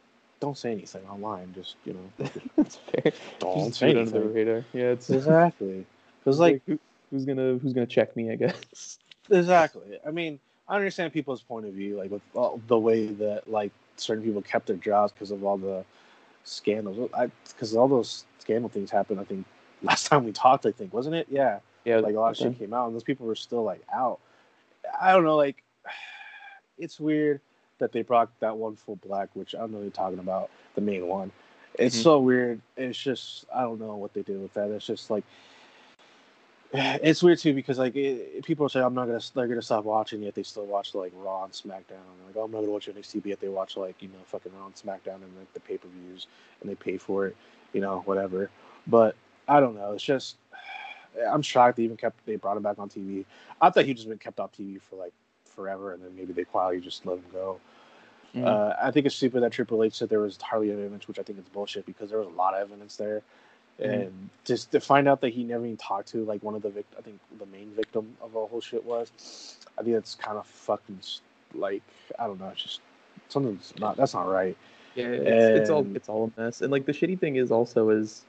[0.41, 1.53] don't say anything online.
[1.55, 3.13] Just you know, that's fair.
[3.39, 4.35] don't Just say it under the anything.
[4.35, 4.65] radar.
[4.73, 5.87] Yeah, it's Exactly,
[6.19, 6.79] because like who,
[7.11, 8.31] who's gonna who's gonna check me?
[8.31, 8.99] I guess.
[9.31, 9.99] exactly.
[10.07, 13.73] I mean, I understand people's point of view, like with all, the way that like
[13.97, 15.85] certain people kept their jobs because of all the
[16.45, 17.11] scandals.
[17.49, 19.21] Because all those scandal things happened.
[19.21, 19.47] I think
[19.83, 21.27] last time we talked, I think wasn't it?
[21.31, 21.61] Yeah.
[21.85, 24.21] Yeah, like a lot of shit came out and those people were still like out
[25.01, 25.63] i don't know like
[26.79, 27.41] it's weird
[27.79, 30.51] that they brought that one full black which i don't know what you're talking about
[30.75, 31.33] the main one
[31.79, 32.03] it's Mhm.
[32.03, 35.25] so weird it's just i don't know what they did with that it's just like
[36.73, 40.23] it's weird too because like it, people say I'm not gonna they're gonna stop watching
[40.23, 42.07] yet they still watch like Raw and SmackDown.
[42.27, 44.67] Like oh, I'm not gonna watch NXT yet they watch like you know fucking Raw
[44.67, 46.29] and SmackDown and like the pay per views
[46.61, 47.37] and they pay for it,
[47.73, 48.51] you know whatever.
[48.87, 49.17] But
[49.49, 49.93] I don't know.
[49.93, 50.37] It's just
[51.29, 53.25] I'm shocked they even kept they brought him back on TV.
[53.61, 55.13] I thought he just been kept off TV for like
[55.45, 57.59] forever and then maybe they quietly just let him go.
[58.35, 58.47] Mm.
[58.47, 61.19] Uh, I think it's stupid that Triple H said there was hardly any evidence, which
[61.19, 63.23] I think is bullshit because there was a lot of evidence there.
[63.81, 63.91] Mm-hmm.
[63.91, 64.27] and mm-hmm.
[64.45, 66.95] just to find out that he never even talked to like one of the vict-
[66.99, 69.11] I think the main victim of the whole shit was,
[69.79, 71.01] I think that's kind of fucking
[71.55, 71.83] like
[72.19, 72.81] I don't know, it's just
[73.29, 74.57] something's not that's not right.
[74.95, 75.57] Yeah, it's, and...
[75.57, 78.25] it's all it's all a mess, and like the shitty thing is also is,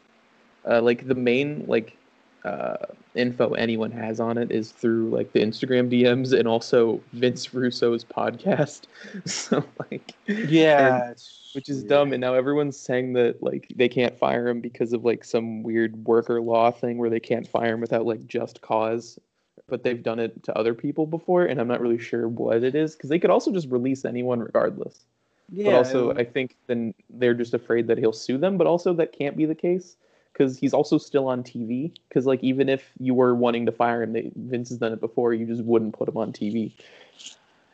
[0.70, 1.98] uh, like the main like
[2.46, 2.78] uh,
[3.16, 8.04] info anyone has on it is through like the Instagram DMs and also Vince Russo's
[8.04, 8.84] podcast.
[9.26, 11.14] so like yeah,
[11.54, 12.14] which is dumb.
[12.14, 16.06] And now everyone's saying that like they can't fire him because of like some weird
[16.06, 19.20] worker law thing where they can't fire him without like just cause.
[19.68, 22.76] But they've done it to other people before, and I'm not really sure what it
[22.76, 25.06] is because they could also just release anyone regardless.
[25.50, 28.58] Yeah, but also, I think then they're just afraid that he'll sue them.
[28.58, 29.96] But also, that can't be the case
[30.34, 31.94] because he's also still on TV.
[32.08, 35.02] Because like even if you were wanting to fire him, they, Vince has done it
[35.02, 35.34] before.
[35.34, 36.74] You just wouldn't put him on TV.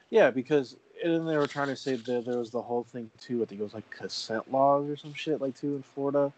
[0.10, 0.76] Yeah, because
[1.08, 3.42] and then they were trying to say that there was the whole thing too.
[3.42, 6.32] I think it was like consent laws or some shit like too in Florida,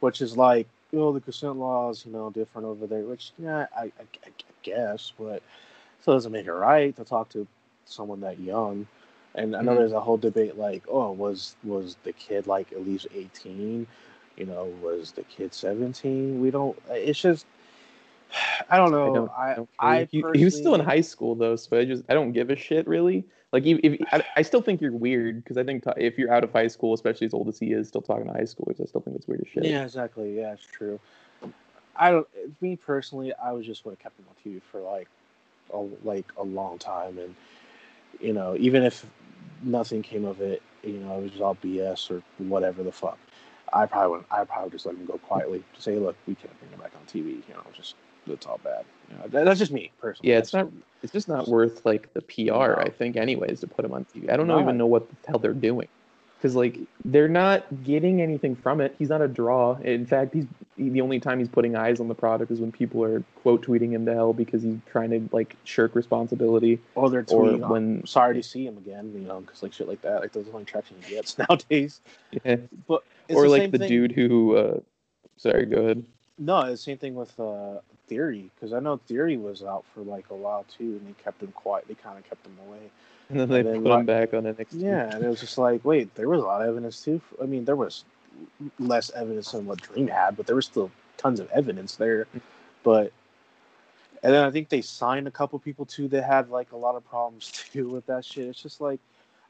[0.00, 3.02] which is like oh the consent laws you know different over there.
[3.02, 4.30] Which yeah I, I, I
[4.62, 5.42] guess, but
[6.02, 7.46] so doesn't make it right to talk to
[7.84, 8.86] someone that young.
[9.36, 9.80] And I know mm-hmm.
[9.80, 13.86] there's a whole debate like oh was was the kid like at least eighteen
[14.36, 16.40] you know, was the kid 17?
[16.40, 17.46] We don't, it's just,
[18.68, 19.10] I don't know.
[19.10, 21.84] I, don't, I, don't I he, he, was still in high school though, so I
[21.84, 23.24] just, I don't give a shit really.
[23.52, 26.32] Like, if, if I, I, still think you're weird because I think t- if you're
[26.32, 28.80] out of high school, especially as old as he is, still talking to high schoolers,
[28.82, 29.64] I still think it's weird as shit.
[29.64, 30.36] Yeah, exactly.
[30.36, 30.98] Yeah, it's true.
[31.94, 32.26] I don't,
[32.60, 35.06] me personally, I was just would have kept him on TV for like,
[35.72, 37.18] a, like a long time.
[37.18, 37.36] And,
[38.20, 39.06] you know, even if
[39.62, 43.18] nothing came of it, you know, it was all BS or whatever the fuck.
[43.72, 46.58] I probably would I probably just let him go quietly to say, look, we can't
[46.58, 47.42] bring him back on TV.
[47.48, 47.94] You know, just
[48.26, 48.84] it's all bad.
[49.10, 50.30] You know, that, that's just me personally.
[50.30, 50.72] Yeah, it's that's, not.
[51.02, 52.42] It's just not worth like the PR.
[52.42, 52.76] No.
[52.78, 54.30] I think, anyways, to put him on TV.
[54.30, 55.88] I don't know, even know what the hell they're doing
[56.44, 58.94] because like they're not getting anything from it.
[58.98, 59.76] He's not a draw.
[59.76, 60.44] In fact, he's
[60.76, 63.92] the only time he's putting eyes on the product is when people are quote tweeting
[63.92, 66.80] him to hell because he's trying to like shirk responsibility.
[66.96, 69.88] Or they're tweeting or when sorry to see him again, you know, because like shit
[69.88, 72.02] like that, like those only traction he gets nowadays.
[72.44, 72.56] Yeah.
[72.86, 73.88] But or the like the thing.
[73.88, 74.80] dude who, uh,
[75.38, 76.04] sorry, go ahead.
[76.38, 77.78] No, the same thing with uh,
[78.14, 81.42] Theory because I know Theory was out for like a while too, and they kept
[81.42, 81.86] him quiet.
[81.88, 82.78] They kind of kept him away.
[83.30, 84.66] And then they and then put him back on NXT.
[84.72, 87.22] Yeah, and it was just like, wait, there was a lot of evidence too.
[87.42, 88.04] I mean, there was
[88.78, 92.26] less evidence than what Dream had, but there was still tons of evidence there.
[92.82, 93.12] But
[94.22, 96.96] and then I think they signed a couple people too that had like a lot
[96.96, 98.46] of problems too with that shit.
[98.46, 99.00] It's just like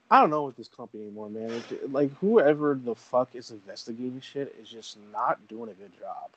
[0.08, 1.60] I don't know with this company anymore, man.
[1.90, 6.30] Like whoever the fuck is investigating shit is just not doing a good job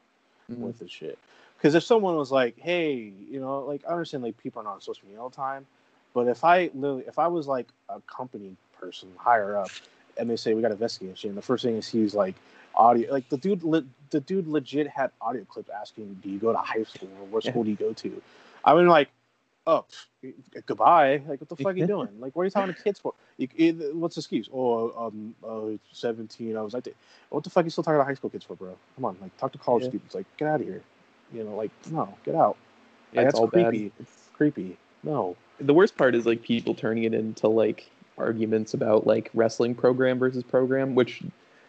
[0.51, 0.63] mm-hmm.
[0.63, 1.19] with the shit.
[1.57, 2.93] Because if someone was like, "Hey,
[3.29, 5.65] you know," like I understand like people are not on social media all the time,
[6.13, 9.69] but if I literally, if I was like a company person higher up,
[10.17, 12.35] and they say we got to investigate shit, and the first thing is he's like
[12.75, 16.51] audio, like the dude, le- the dude legit had audio clips asking, "Do you go
[16.51, 18.21] to high school or what school do you go to?"
[18.63, 19.09] I mean, like,
[19.65, 19.85] oh,
[20.65, 21.21] goodbye.
[21.27, 22.09] Like, what the fuck are you doing?
[22.19, 23.13] Like, what are you talking to kids for?
[23.37, 24.49] You, it, what's the excuse?
[24.53, 26.55] Oh, um, uh, 17.
[26.55, 26.87] I was like,
[27.29, 28.75] what the fuck are you still talking to high school kids for, bro?
[28.95, 29.89] Come on, like, talk to college yeah.
[29.89, 30.15] students.
[30.15, 30.81] Like, get out of here.
[31.33, 32.57] You know, like, no, get out.
[33.11, 33.89] Yeah, like, that's all creepy.
[33.89, 33.91] Bad.
[33.99, 34.77] It's creepy.
[35.03, 35.35] No.
[35.59, 40.19] The worst part is like people turning it into like arguments about like wrestling program
[40.19, 41.21] versus program, which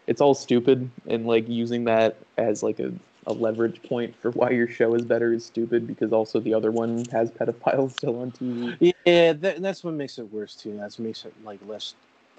[0.06, 2.92] it's all stupid and like using that as like a
[3.28, 6.72] a leverage point for why your show is better is stupid because also the other
[6.72, 8.94] one has pedophiles still on TV.
[9.04, 10.76] Yeah, that, that's what makes it worse too.
[10.78, 11.94] That makes it like less.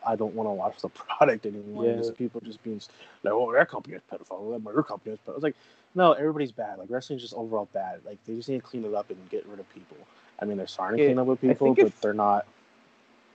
[0.05, 1.85] I don't want to watch the product anymore.
[1.85, 1.97] Yeah.
[1.97, 2.81] Just people just being
[3.23, 4.63] like, "Oh, their company has pedophiles.
[4.63, 5.55] Their company has pedophiles." It's like,
[5.95, 6.77] no, everybody's bad.
[6.77, 8.01] Like wrestling's just overall bad.
[8.05, 9.97] Like they just need to clean it up and get rid of people.
[10.41, 12.45] I mean, they're starting to clean up with people, but if, they're not.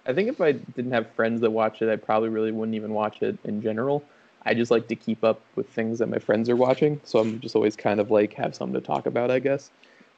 [0.06, 2.92] I think if I didn't have friends that watch it, I probably really wouldn't even
[2.92, 4.04] watch it in general.
[4.46, 7.40] I just like to keep up with things that my friends are watching, so I'm
[7.40, 9.70] just always kind of like have something to talk about, I guess.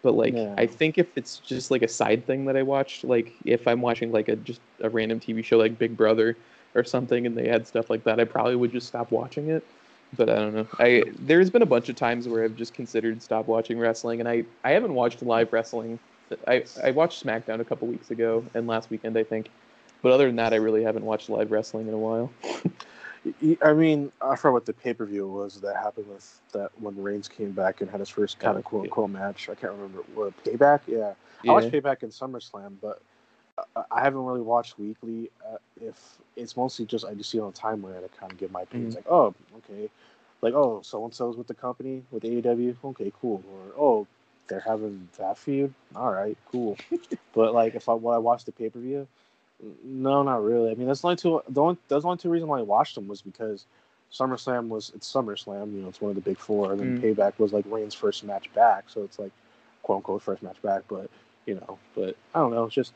[0.02, 0.54] But like, yeah.
[0.58, 3.80] I think if it's just like a side thing that I watched, like if I'm
[3.80, 6.36] watching like a just a random TV show like Big Brother
[6.74, 9.64] or something, and they had stuff like that, I probably would just stop watching it.
[10.14, 10.66] But I don't know.
[10.78, 14.28] I there's been a bunch of times where I've just considered stop watching wrestling, and
[14.28, 15.98] I I haven't watched live wrestling.
[16.46, 19.50] I I watched SmackDown a couple weeks ago and last weekend I think,
[20.02, 22.30] but other than that, I really haven't watched live wrestling in a while.
[23.62, 27.00] I mean, I forgot what the pay per view was that happened with that when
[27.02, 28.88] Reigns came back and had his first kind Oh, of quote yeah.
[28.88, 29.48] unquote match.
[29.48, 30.80] I can't remember what payback.
[30.86, 31.14] Yeah,
[31.46, 33.02] I watched payback in SummerSlam, but
[33.76, 35.30] I- I haven't really watched weekly.
[35.46, 38.50] Uh, if it's mostly just I just see it on timeline to kind of give
[38.50, 38.94] my opinions.
[38.94, 38.96] Mhm.
[38.98, 39.90] Like, oh, okay,
[40.42, 42.76] like oh, so and so's with the company with AEW.
[42.84, 43.42] Okay, cool.
[43.50, 44.06] Or oh,
[44.48, 45.72] they're having that feud.
[45.94, 46.76] All right, cool.
[47.34, 49.06] but like if I when I watch the pay per view,
[49.84, 50.70] no, not really.
[50.70, 51.40] I mean, that's only two.
[51.48, 53.64] The only that's the only two reasons why I watched them was because
[54.12, 55.72] SummerSlam was it's SummerSlam.
[55.74, 57.02] You know, it's one of the big four, and then Mm.
[57.16, 58.84] Payback was like Reigns' first match back.
[58.88, 59.32] So it's like
[59.82, 60.82] quote unquote first match back.
[60.88, 61.08] But
[61.46, 62.64] you know, but I don't know.
[62.64, 62.92] It's just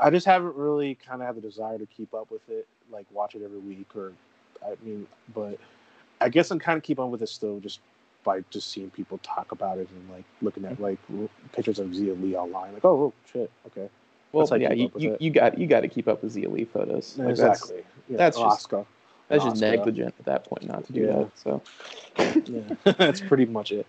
[0.00, 3.06] I just haven't really kind of had the desire to keep up with it, like
[3.12, 4.12] watch it every week, or
[4.64, 5.58] I mean, but
[6.20, 7.80] I guess I'm kind of keep on with it still, just
[8.24, 10.98] by just seeing people talk about it and like looking at like
[11.52, 13.88] pictures of Xia Li online, like oh, oh shit, okay,
[14.32, 16.64] Well, That's yeah, you, you, you got you got to keep up with Xia Li
[16.64, 17.16] photos.
[17.18, 17.84] Like, that's- exactly.
[18.08, 18.70] Yeah, that's just-
[19.28, 21.06] That's just negligent at that point not to do Yeah.
[21.06, 21.38] that.
[21.38, 21.62] So
[22.46, 23.86] yeah, that's pretty much it.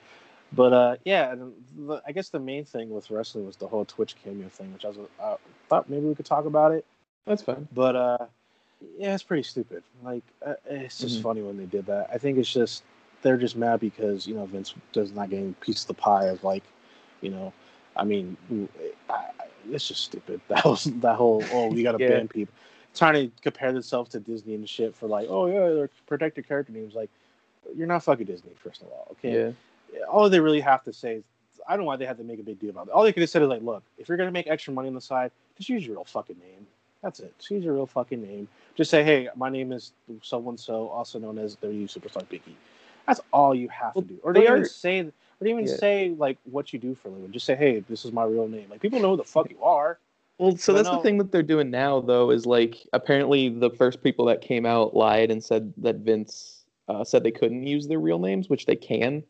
[0.52, 4.16] But uh, yeah, the, I guess the main thing with wrestling was the whole Twitch
[4.24, 5.36] cameo thing, which I was uh,
[5.70, 6.86] thought maybe we could talk about it.
[7.26, 7.68] that's fine.
[7.74, 8.18] But uh,
[8.98, 9.84] yeah, it's pretty stupid.
[10.04, 11.24] Like uh, it's just Mhm.
[11.24, 12.10] funny when they did that.
[12.12, 12.84] I think it's just
[13.22, 16.44] they're just mad because you know Vince does not getting piece of the pie of
[16.44, 16.64] like,
[17.22, 17.54] you know,
[17.96, 18.36] I mean,
[19.10, 19.32] I, I-
[19.72, 20.42] it's just stupid.
[20.48, 22.08] That was that whole oh we got to Yeah.
[22.10, 22.54] ban people
[22.96, 26.44] trying to compare themselves to Disney and shit for like oh yeah they're protect your
[26.44, 27.10] character names like
[27.78, 29.52] you're not fucking Disney first of all okay Yeah.
[30.12, 31.24] All they really have to say is
[31.68, 32.92] I don't know why they had to make a big deal about it.
[32.92, 34.96] All they could have said is like, look, if you're gonna make extra money on
[34.96, 36.66] the side, just use your real fucking name.
[37.02, 37.34] That's it.
[37.38, 38.48] Just use your real fucking name.
[38.76, 42.26] Just say, hey, my name is so and so, also known as the new superstar
[42.26, 42.56] Biggie.
[43.08, 44.20] That's all you have Well, to do.
[44.24, 45.12] Or they don't even say, or
[45.42, 45.76] don't even Yeah.
[45.76, 47.32] say like what you do for a living.
[47.32, 48.68] Just say, hey, this is my real name.
[48.70, 49.98] Like people know who the fuck you are.
[50.38, 53.70] Well, so that's no- the thing that they're doing now, though, is like apparently the
[53.72, 57.88] first people that came out lied and said that Vince uh, said they couldn't use
[57.88, 59.24] their real names, which they can.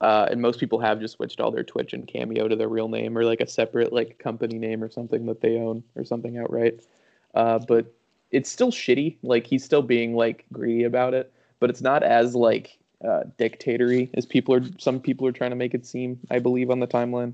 [0.00, 2.88] Uh, and most people have just switched all their Twitch and Cameo to their real
[2.88, 6.38] name or like a separate like company name or something that they own or something
[6.38, 6.80] outright.
[7.34, 7.92] Uh, but
[8.30, 9.16] it's still shitty.
[9.22, 14.10] Like he's still being like greedy about it, but it's not as like uh, dictatory
[14.14, 14.62] as people are.
[14.78, 16.18] Some people are trying to make it seem.
[16.30, 17.32] I believe on the timeline.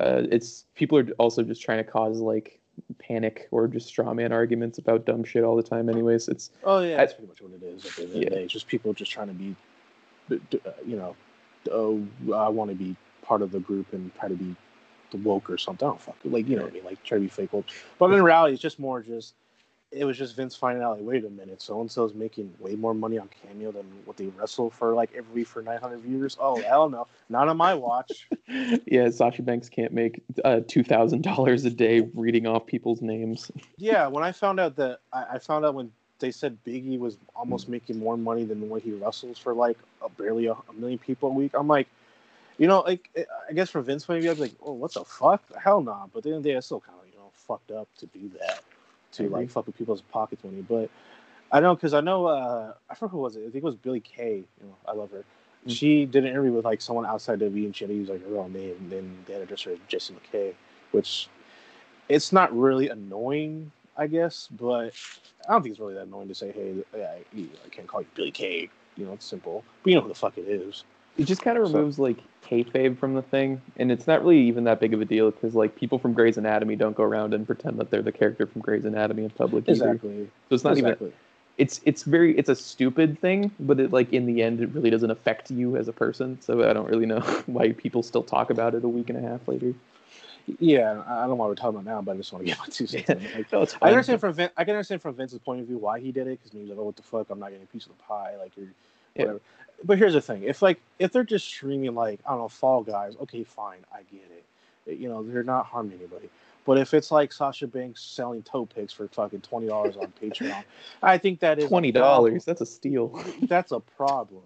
[0.00, 2.60] Uh, it's people are also just trying to cause like
[2.98, 5.88] panic or just straw man arguments about dumb shit all the time.
[5.88, 7.84] Anyways, it's Oh yeah, I- that's pretty much what it is.
[7.84, 8.28] At the end of the Yeah.
[8.30, 8.42] day.
[8.44, 9.56] It's just people just trying to be,
[10.32, 11.16] uh, you know,
[11.70, 14.54] oh, I want to be part of the group and try to be
[15.10, 15.86] the woke or something.
[15.86, 17.66] I don't fuck like you know what I mean, like try to be fake woke.
[17.98, 19.34] But in reality, it's just more just.
[19.92, 22.74] It was just Vince finding out, like, wait a minute, so and so's making way
[22.74, 26.36] more money on Cameo than what they wrestle for like every week for 900 viewers.
[26.40, 28.28] Oh hell no, not on my watch.
[28.86, 33.50] yeah, Sasha Banks can't make uh, two thousand dollars a day reading off people's names.
[33.78, 37.18] yeah, when I found out that I, I found out when they said Biggie was
[37.34, 40.98] almost making more money than what he wrestles for like a, barely a, a million
[40.98, 41.52] people a week.
[41.54, 41.88] I'm like,
[42.58, 43.10] you know, like
[43.48, 45.42] I guess for Vince maybe I'd be like, oh, what the fuck?
[45.62, 45.92] Hell no.
[45.92, 46.06] Nah.
[46.12, 47.88] But then the end of the day, it's still kind of you know fucked up
[47.98, 48.62] to do that
[49.12, 49.40] to agree.
[49.40, 50.64] like fuck with people's pocket money.
[50.66, 50.90] But
[51.52, 53.40] I know because I know uh, I forgot who was it.
[53.40, 54.36] I think it was Billie Kay.
[54.36, 55.24] You know, I love her.
[55.66, 55.70] Mm.
[55.70, 58.22] She did an interview with like someone outside WWE and she had to use like
[58.22, 58.76] her real name.
[58.80, 60.54] And then they had to address her as Jesse McKay,
[60.92, 61.28] which
[62.08, 64.92] it's not really annoying, I guess, but
[65.48, 68.02] I don't think it's really that annoying to say, hey, yeah, I, I can't call
[68.02, 68.68] you Billie Kay.
[68.96, 69.64] You know, it's simple.
[69.82, 70.84] But you know who the fuck it is.
[71.16, 74.40] It just kind of So- removes like kayfabe from the thing, and it's not really
[74.42, 77.34] even that big of a deal because like people from Grey's Anatomy don't go around
[77.34, 79.92] and pretend that they're the character from Grey's Anatomy in public either.
[79.92, 80.30] Exactly.
[80.48, 81.12] So it's not even
[81.58, 84.90] it's it's very it's a stupid thing, but it like in the end it really
[84.90, 86.38] doesn't affect you as a person.
[86.40, 89.28] So I don't really know why people still talk about it a week and a
[89.28, 89.72] half later.
[90.58, 92.58] Yeah, I don't know why we're talking about now, but I just want to get
[92.58, 93.08] my two cents.
[93.10, 93.20] in.
[93.34, 96.00] Like, No, I understand from Vin, I can understand from Vince's point of view why
[96.00, 97.86] he did it because he's like, oh, what the fuck, I'm not getting a piece
[97.86, 98.68] of the pie, like you're
[99.14, 99.22] Yeah.
[99.22, 99.40] whatever.
[99.84, 102.82] But here's the thing: if like if they're just streaming like I don't know Fall
[102.82, 104.44] Guys, okay, fine, I get it.
[104.88, 106.30] Eh, you know, they're not harming anybody.
[106.64, 110.64] But if it's like Sasha Banks selling toe picks for fucking twenty dollars on Patreon,
[111.02, 112.44] I think that is twenty dollars.
[112.44, 113.22] That's a steal.
[113.42, 114.42] That's a problem.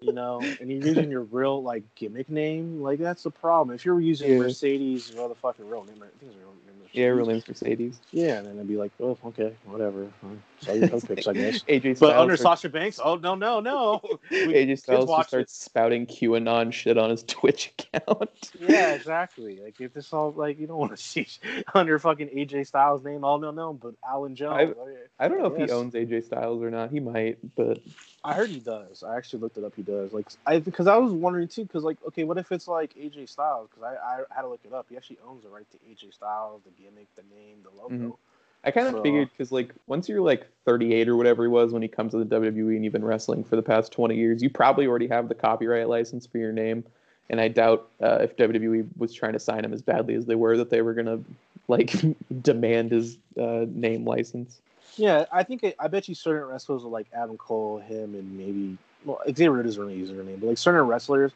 [0.00, 3.74] You know, and you're using your real like gimmick name, like that's the problem.
[3.74, 4.38] If you're using Yeah.
[4.38, 6.52] Mercedes, you know the fucking real name, I think it's real name.
[6.92, 8.00] Yeah, real name's Mercedes.
[8.10, 10.06] Yeah, and then it'd be like, oh, okay, whatever.
[10.60, 11.62] Sell your toe picks, I guess.
[11.64, 12.00] AJ Styles.
[12.00, 14.00] But under starts- Sasha Banks, oh no, no, no.
[14.30, 18.30] We- AJ Styles just starts spouting QAnon shit on his Twitch account.
[18.60, 19.58] yeah, exactly.
[19.62, 21.26] Like if this all like you don't want to see
[21.74, 23.24] under fucking AJ Styles name.
[23.24, 24.54] Oh no, no, but Allen Jones.
[24.56, 24.88] I- Oh.
[25.18, 26.90] I don't know if he owns AJ Styles or not.
[26.90, 27.78] He might, but
[28.26, 29.02] I heard he does.
[29.02, 29.74] I actually looked it up.
[29.76, 30.12] He does.
[30.12, 31.62] Like I because I was wondering too.
[31.64, 33.68] Because like okay, what if it's like AJ Styles?
[33.70, 34.86] Because I, I had to look it up.
[34.90, 37.94] He actually owns the right to AJ Styles, the gimmick, the name, the logo.
[38.14, 38.16] Mhm.
[38.64, 41.72] I kind of So- figured because like once you're like 38 or whatever he was
[41.72, 44.42] when he comes to the WWE and you've been wrestling for the past 20 years,
[44.42, 46.82] you probably already have the copyright license for your name.
[47.30, 50.34] And I doubt uh, if WWE was trying to sign him as badly as they
[50.34, 51.20] were that they were gonna
[51.68, 51.92] like
[52.42, 54.60] demand his uh, name license.
[54.96, 58.76] Yeah, I think it, I bet you certain wrestlers like Adam Cole, him, and maybe
[59.04, 61.32] well Xavier isn't really using her name, but like certain wrestlers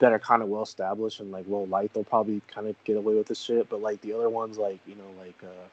[0.00, 2.96] that are kind of well established and like well liked, they'll probably kind of get
[2.96, 3.68] away with this shit.
[3.68, 5.68] But like the other ones, like you know, like uh,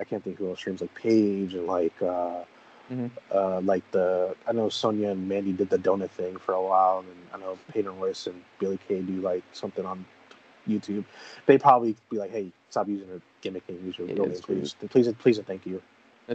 [0.00, 2.44] I can't think who else streams like Paige and like uh,
[2.90, 3.10] Mhm.
[3.32, 7.00] uh, like the I know Sonya and Mandy did the donut thing for a while,
[7.00, 10.04] and I know Peyton Royce and Billie Kay do like something on
[10.68, 11.04] YouTube.
[11.46, 14.74] They probably be like, hey, stop using her gimmick and use your real name, please,
[14.90, 15.82] please, please, and thank you.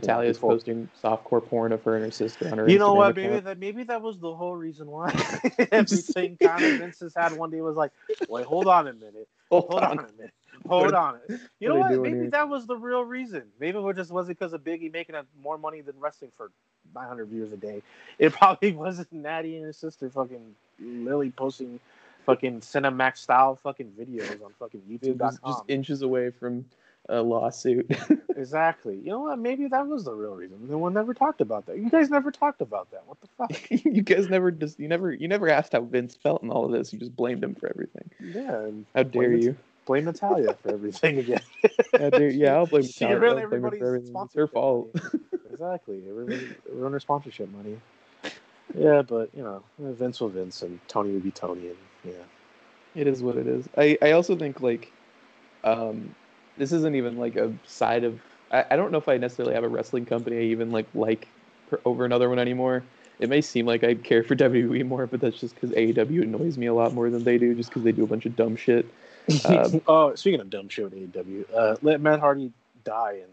[0.02, 2.70] Natalya's before- posting softcore porn of her and her sister on her.
[2.70, 3.16] You know Instagram what?
[3.16, 3.46] Maybe account.
[3.46, 5.10] that maybe that was the whole reason why
[5.72, 7.92] everything kind of Vince has had one day was like,
[8.30, 10.34] wait, hold on a minute, hold on a minute,
[10.68, 11.20] hold on.
[11.60, 12.02] You know what what?
[12.02, 12.30] Maybe here?
[12.32, 13.44] that was the real reason.
[13.60, 16.52] Maybe it just wasn't because of Biggie making more money than wrestling for
[16.96, 17.82] 900 viewers a day.
[18.20, 21.80] It probably wasn't Natty and his sister fucking Lily posting
[22.26, 25.52] fucking Cinemax style fucking videos on fucking It was YouTube.com.
[25.54, 26.66] just inches away from
[27.10, 27.90] a lawsuit.
[28.36, 28.96] exactly.
[28.98, 29.40] You know what?
[29.40, 30.58] Maybe that was the real reason.
[30.70, 31.78] No one never talked about that.
[31.78, 33.04] You guys never talked about that.
[33.06, 33.72] What the fuck?
[33.86, 36.72] you guys never just you never you never asked how Vince felt in all of
[36.72, 36.92] this.
[36.94, 38.10] You just blamed him for everything.
[38.20, 38.70] Yeah.
[38.96, 39.58] How dare it- you?
[39.86, 41.40] blame Natalya for everything again.
[41.98, 43.20] How dare, yeah, I'll blame She Natalya.
[43.20, 44.14] blame her everybody's for everything.
[44.26, 44.90] It's her fault.
[45.50, 45.96] exactly.
[45.96, 47.80] It ruined her sponsorship money.
[48.78, 52.12] Yeah, but you know, Vince will Vince, and Tony would be Tony, and yeah.
[52.96, 53.70] It is what it is.
[53.78, 54.92] I, I also think like
[55.64, 56.14] um
[56.58, 58.20] this isn't even like a side of
[58.52, 61.28] I, I don't know if I necessarily have a wrestling company I even like like
[61.70, 62.84] per- over another one anymore.
[63.20, 66.58] It may seem like I care for WWE more, but that's just because AEW annoys
[66.58, 68.56] me a lot more than they do, just because they do a bunch of dumb
[68.56, 68.86] shit.
[69.44, 72.54] Um, oh, speaking of dumb shit with AEW, uh, let Matt Hardy
[72.86, 73.24] die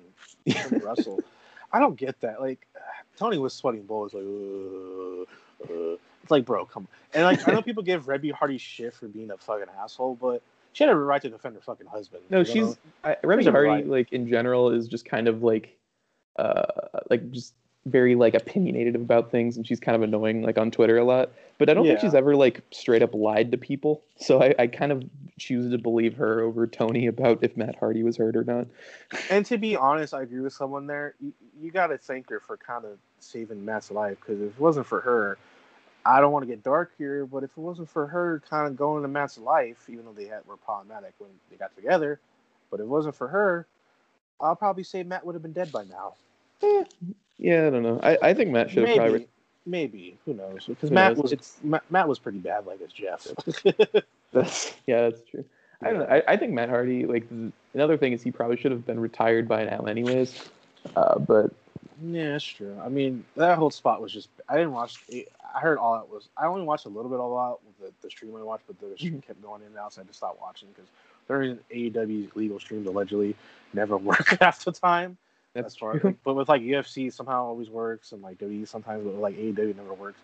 [0.45, 1.23] and wrestle.
[1.73, 2.41] I don't get that.
[2.41, 2.67] Like,
[3.17, 4.13] Tony was sweating bullets.
[4.13, 5.97] Like, uh, uh.
[6.21, 6.89] it's like, bro, come on.
[7.15, 10.43] And like, I know people give Reby Hardy shit for being a fucking asshole, but
[10.75, 12.25] she had every right to defend her fucking husband.
[12.29, 12.77] No, you she's know?
[13.05, 13.69] I, Reby Hardy.
[13.69, 13.87] right.
[13.87, 15.77] Like in general, is just kind of like,
[16.37, 16.65] uh,
[17.09, 17.55] like just
[17.87, 21.31] very like opinionated about things, and she's kind of annoying like on Twitter a lot.
[21.59, 24.03] But I don't think she's ever like straight up lied to people.
[24.17, 25.05] So I, I kind of
[25.39, 28.67] choose to believe her over Tony about if Matt Hardy was hurt or not.
[29.31, 31.15] And to be honest, I agree with someone there.
[31.21, 34.61] You, you got to thank her for kind of saving Matt's life because if it
[34.61, 35.39] wasn't for her,
[36.07, 38.77] I don't want to get dark here, but if it wasn't for her kind of
[38.77, 42.21] going to Matt's life, even though they had, were problematic when they got together,
[42.71, 43.67] but if it wasn't for her,
[44.41, 46.15] I'll probably say Matt would have been dead by now.
[47.39, 48.01] Yeah, I don't know.
[48.03, 49.29] I, I think Matt should have Maybe, probably.
[49.67, 50.67] maybe who knows?
[50.67, 51.23] Because Who Matt knows?
[51.23, 53.27] was It's- Matt, Matt was pretty bad, like as Jeff.
[54.33, 55.45] That's yeah, that's true.
[55.81, 56.07] I don't know.
[56.11, 57.07] I, I think Matt Hardy.
[57.07, 60.43] Like th- another thing is he probably should have been retired by now, anyways.
[60.97, 61.53] Uh, but
[62.13, 62.77] Yeah, that's true.
[62.85, 64.29] I mean, that whole spot was just.
[64.49, 65.03] I didn't watch.
[65.09, 66.29] it- I heard all it was.
[66.37, 68.97] I only watched a little bit of all the, the stream I watched, but the
[68.97, 70.91] stream kept going in and out, so I just stopped watching because
[71.29, 73.37] during AEW's legal streams allegedly
[73.73, 75.17] never work half the time.
[75.55, 76.11] that's as far true.
[76.11, 79.77] like, but with like UFC somehow always works, and like WWE sometimes, but like AEW
[79.77, 80.21] never works.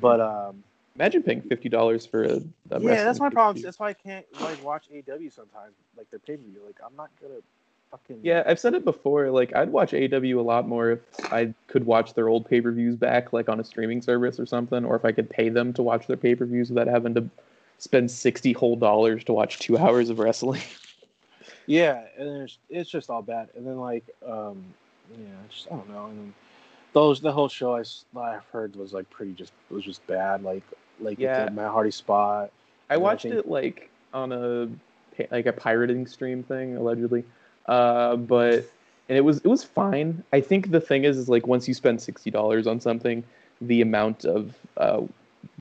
[0.00, 0.64] But um,
[0.96, 3.62] Imagine paying fifty dollars for a, a yeah, that's my problem.
[3.62, 6.60] That's why I can't like watch AEW sometimes, like their pay per view.
[6.66, 7.40] Like I'm not gonna
[7.92, 9.30] fucking Yeah, I've said it before.
[9.30, 11.00] Like, I'd watch AW a lot more if
[11.32, 14.46] I could watch their old pay per views back, like on a streaming service or
[14.46, 17.14] something, or if I could pay them to watch their pay per views without having
[17.14, 17.28] to
[17.78, 20.62] spend sixty whole dollars to watch two hours of wrestling.
[21.66, 23.48] Yeah, and it's it's just all bad.
[23.56, 24.64] And then like, um,
[25.16, 26.06] yeah, just I don't know.
[26.06, 26.34] And then
[26.92, 27.84] those the whole show I
[28.18, 30.42] I've heard was like pretty just was just bad.
[30.42, 30.64] Like
[31.00, 31.48] like Yeah.
[31.52, 32.50] Matt Hardy spot.
[32.90, 34.68] I Yeah, I watched think- it like on a
[35.30, 37.24] like a pirating stream thing allegedly,
[37.66, 38.64] uh, but
[39.08, 40.22] and it was it was fine.
[40.32, 43.24] I think the thing is is like once you spend sixty dollars on something,
[43.60, 45.02] the amount of uh,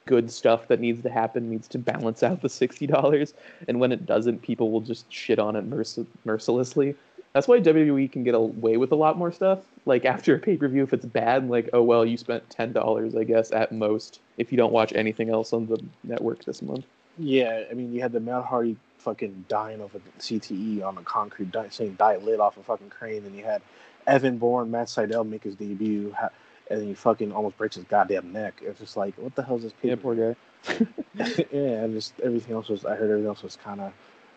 [0.06, 3.34] good stuff that needs to happen needs to balance out the sixty dollars,
[3.68, 6.96] and when it doesn't, people will just shit on it merc- mercilessly.
[7.34, 9.60] That's why WWE can get away with a lot more stuff.
[9.86, 12.72] Like after a pay per view, if it's bad, like oh well, you spent ten
[12.72, 16.62] dollars, I guess at most, if you don't watch anything else on the network this
[16.62, 16.86] month.
[17.18, 21.02] Yeah, I mean you had the Matt Hardy fucking dying of a CTE on a
[21.02, 23.62] concrete di- saying diet lit off a fucking crane, and you had
[24.08, 26.30] Evan Bourne, Matt Sydal make his debut, ha-
[26.70, 28.62] and then he fucking almost breaks his goddamn neck.
[28.62, 29.74] It's just like what the hell is this?
[29.82, 30.36] Yeah, poor guy.
[31.16, 32.86] yeah, and just everything else was.
[32.86, 33.92] I heard everything else was kind of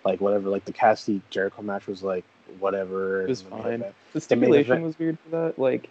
[0.05, 0.49] like whatever.
[0.49, 2.25] Like the Cassidy Jericho match was like
[2.59, 3.23] whatever.
[3.23, 3.95] It was and then they fine.
[4.13, 5.59] The stipulation was weird for that.
[5.59, 5.89] Like,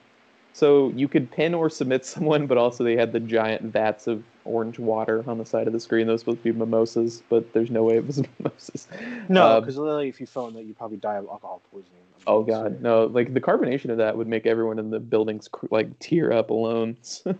[0.54, 4.24] So you could pin or submit someone, but also they had the giant vats of
[4.45, 6.08] orange water on the side of the screen.
[6.08, 8.88] Those supposed to be mimosas, but there's no way it was mimosas.
[9.30, 11.99] No, um, because literally, if you fell in that, you probably die of alcohol poisoning.
[12.26, 13.06] Oh god, no!
[13.06, 16.49] Like the carbonation of that would make everyone in the buildings cr- like tear up
[16.51, 16.95] alone.
[17.04, 17.36] So,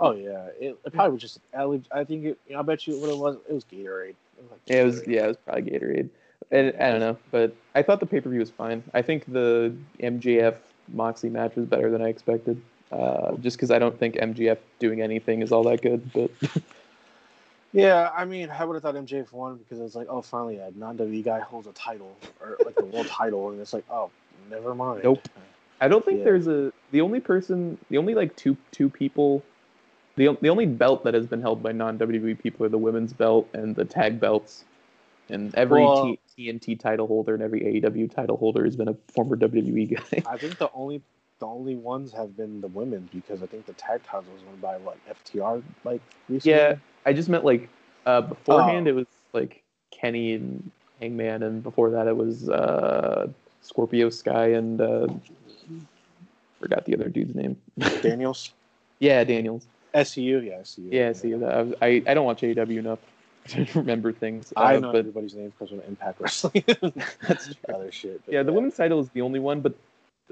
[0.00, 1.38] Oh yeah, it, it probably was just.
[1.54, 2.38] I think it.
[2.56, 3.36] I bet you what it was.
[3.48, 4.10] It was Gatorade.
[4.10, 6.08] It was like yeah, it was yeah, it was probably Gatorade.
[6.50, 8.82] And I don't know, but I thought the pay per view was fine.
[8.92, 10.56] I think the MJF
[10.92, 12.60] Moxley match was better than I expected.
[12.92, 16.30] Uh, just because I don't think MJF doing anything is all that good, but
[17.72, 20.72] Yeah, I mean, I would have thought MJF won because it's like, oh, finally, a
[20.74, 24.10] non-WWE guy holds a title or like the world title, and it's like, oh,
[24.50, 25.02] never mind.
[25.04, 25.28] Nope.
[25.80, 26.24] I don't think Yeah.
[26.24, 29.44] there's a the only person, the only like two two people,
[30.16, 33.12] the the only belt that has been held by non WWE people are the women's
[33.12, 34.64] belt and the tag belts,
[35.32, 36.04] and every Well-
[36.36, 40.22] T- TNT title holder and every AEW title holder has been a former WWE guy.
[40.30, 41.02] I think the only
[41.38, 44.56] the only ones have been the women because I think the tag titles was won
[44.56, 46.56] by what FTR like recently.
[46.58, 46.74] yeah,
[47.06, 47.68] I just meant like
[48.06, 48.90] uh, beforehand Oh.
[48.90, 50.70] it was like Kenny and
[51.00, 53.28] Hangman, and before that it was uh,
[53.62, 55.06] Scorpio Sky and uh,
[56.60, 57.56] forgot the other dude's name.
[58.02, 58.52] Daniels,
[58.98, 59.66] yeah, Daniels.
[59.94, 61.40] SCU, yeah, SCU.
[61.40, 61.46] Yeah.
[61.48, 63.00] I, was- I I don't watch AEW enough
[63.66, 64.52] to remember things.
[64.56, 66.64] I uh, know but everybody's name because of Impact Wrestling.
[67.26, 67.74] That's true.
[67.74, 68.24] other shit.
[68.24, 69.74] but yeah, the women's title is the only one, but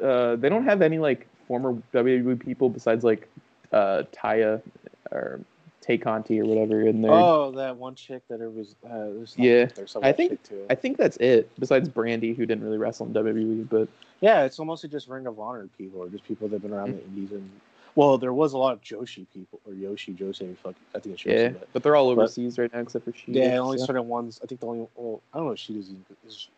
[0.02, 3.28] uh, they don't have any like former WWE people besides like
[3.72, 4.62] uh, Taya
[5.10, 5.40] or
[5.80, 7.10] Tay Conti or whatever in there.
[7.10, 8.76] Oh, that one chick that it was.
[8.84, 9.68] Uh, Yeah,
[10.02, 10.38] I think-.
[10.68, 11.50] I think that's it.
[11.58, 13.88] Besides Brandi, who didn't really wrestle in WWE, but
[14.20, 16.96] Yeah, it's mostly just Ring of Honor people or just people that've been around Mm.
[16.98, 17.50] the indies and
[17.98, 21.24] well, there was a lot of Joshi people or Yoshi, Joshi, fuck, I think it's
[21.24, 23.32] Joshi, yeah, but but they're all but- overseas right now except for she.
[23.32, 24.38] yeah, only certain ones.
[24.40, 25.90] I think the only well, I don't know if she does.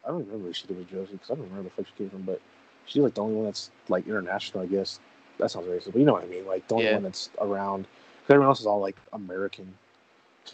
[0.05, 1.95] I don't remember if she did with Joshi because I don't remember the fuck she
[1.97, 2.41] came from, but
[2.85, 5.01] she's like the only one that's like international, I guess.
[5.39, 6.45] That sounds racist, but you know what I mean.
[6.47, 6.95] Like the only Yeah.
[6.95, 7.85] one that's around.
[7.85, 9.73] 'cause Everyone else is all like American.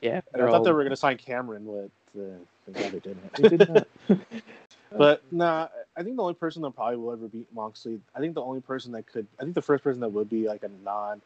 [0.00, 1.64] yeah, I thought all- they were gonna sign Cameron,
[2.14, 3.32] but uh, they didn't.
[3.34, 3.88] They did not.
[4.96, 8.34] But nah, I think the only person that probably will ever beat Moxley, I think
[8.34, 10.70] the only person that could, I think the first person that would be like a
[10.84, 11.20] non,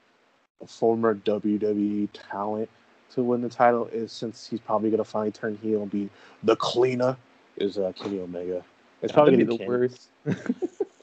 [0.67, 2.69] former WWE talent
[3.13, 6.11] to win the title is since he's probably gonna finally turn heel and be
[6.43, 7.17] the cleaner
[7.57, 8.65] is uh, Kenny Omega.
[9.03, 9.69] It's probably gonna be be the Kenny.
[9.69, 10.09] worst.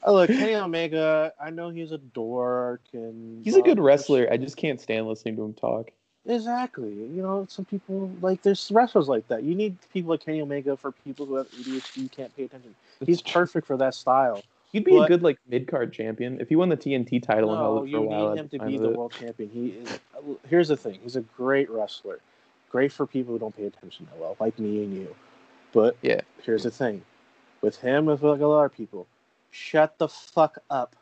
[0.06, 1.32] Oh, look, Kenny Omega.
[1.40, 4.28] I know he's a dork and He's a good wrestler.
[4.30, 5.92] I just can't stand listening to him talk.
[6.26, 6.90] Exactly.
[6.90, 9.42] You know, some people like there's wrestlers like that.
[9.42, 12.74] You need people like Kenny Omega for people who have ADHD who can't pay attention.
[13.04, 14.42] He's perfect for that style.
[14.72, 17.60] He'd be a good like mid card champion if he won the TNT title and
[17.60, 18.30] No, held it for you a while.
[18.30, 18.96] need him to be the it.
[18.96, 19.50] world champion.
[19.50, 20.00] He is.
[20.48, 22.20] Here's the thing: he's a great wrestler,
[22.70, 25.14] great for people who don't pay attention that well, like me and you.
[25.72, 26.22] But Yeah.
[26.42, 27.02] here's the thing:
[27.60, 29.06] with him, with like a lot of people,
[29.50, 30.96] shut the fuck up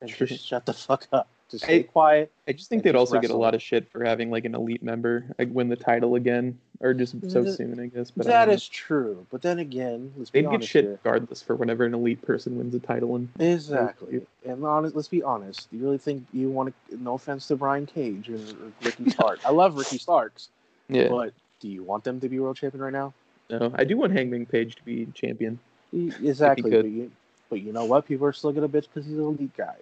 [0.00, 1.28] and just shut the fuck up.
[1.52, 2.32] Just stay I- quiet.
[2.48, 4.54] I just think they'd just also get a lot of shit for having like an
[4.54, 8.10] elite member like win the title again, or just so Th- soon, I guess.
[8.10, 9.24] But I That don't is true.
[9.30, 10.98] But then again, let's be they'd get shit here.
[11.04, 13.14] regardless for whenever an elite person wins a title.
[13.14, 14.22] And Exactly.
[14.44, 15.70] And honest, let's be honest.
[15.70, 17.02] Do you really think you want to?
[17.02, 19.38] No offense to Brian Cage or, or Ricky Stark.
[19.46, 20.48] I love Ricky Starks,
[20.88, 23.12] yeah, but do you want them to be world champion right now?
[23.50, 25.58] no, I do want Hangman Page to be champion.
[25.92, 26.70] Exactly.
[26.70, 27.10] But you,
[27.50, 28.06] but you know what?
[28.06, 29.76] People are still gonna bitch because he's an elite guy.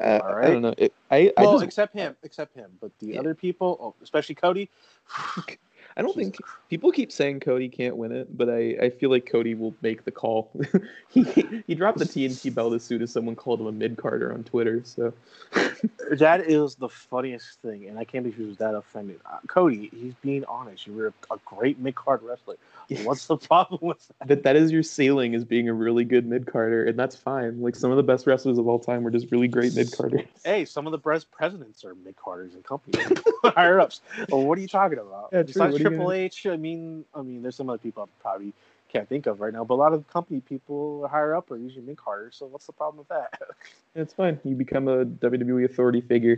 [0.00, 0.74] Uh, All I don't know.
[0.76, 2.70] It, I I well, just except him, except him.
[2.80, 3.20] But the Yeah.
[3.20, 4.70] other people, oh, especially Cody.
[5.96, 6.38] I don't think
[6.68, 10.04] people keep saying Cody can't win it, but I, I feel like Cody will make
[10.04, 10.50] the call.
[11.08, 11.22] he
[11.66, 14.44] he dropped the TNT belt as soon as someone called him a mid carder on
[14.44, 14.82] Twitter.
[14.84, 15.14] So
[16.18, 19.20] That is the funniest thing, and I can't believe he was that offended.
[19.26, 20.86] Uh, Cody, he's being honest.
[20.86, 22.56] You were a, a great mid card wrestler.
[23.02, 24.28] What's the problem with that?
[24.28, 27.60] that that is your ceiling is being a really good mid carder, and that's fine.
[27.60, 30.26] Like some of the best wrestlers of all time were just really great mid carders.
[30.44, 33.06] Hey, some of the best presidents are mid carders and companies,
[33.44, 34.00] higher ups.
[34.30, 35.30] Well, what are you talking about?
[35.32, 35.62] Yeah, true.
[35.90, 38.22] Besides What are you Triple H, I mean, I mean, there's some other people I
[38.22, 38.52] probably
[38.92, 41.84] can't think of right now, but a lot of company people higher up are usually
[41.84, 42.36] mid carders.
[42.36, 43.40] So what's the problem with that?
[43.98, 44.38] It's fine.
[44.44, 46.36] You become a WWE authority figure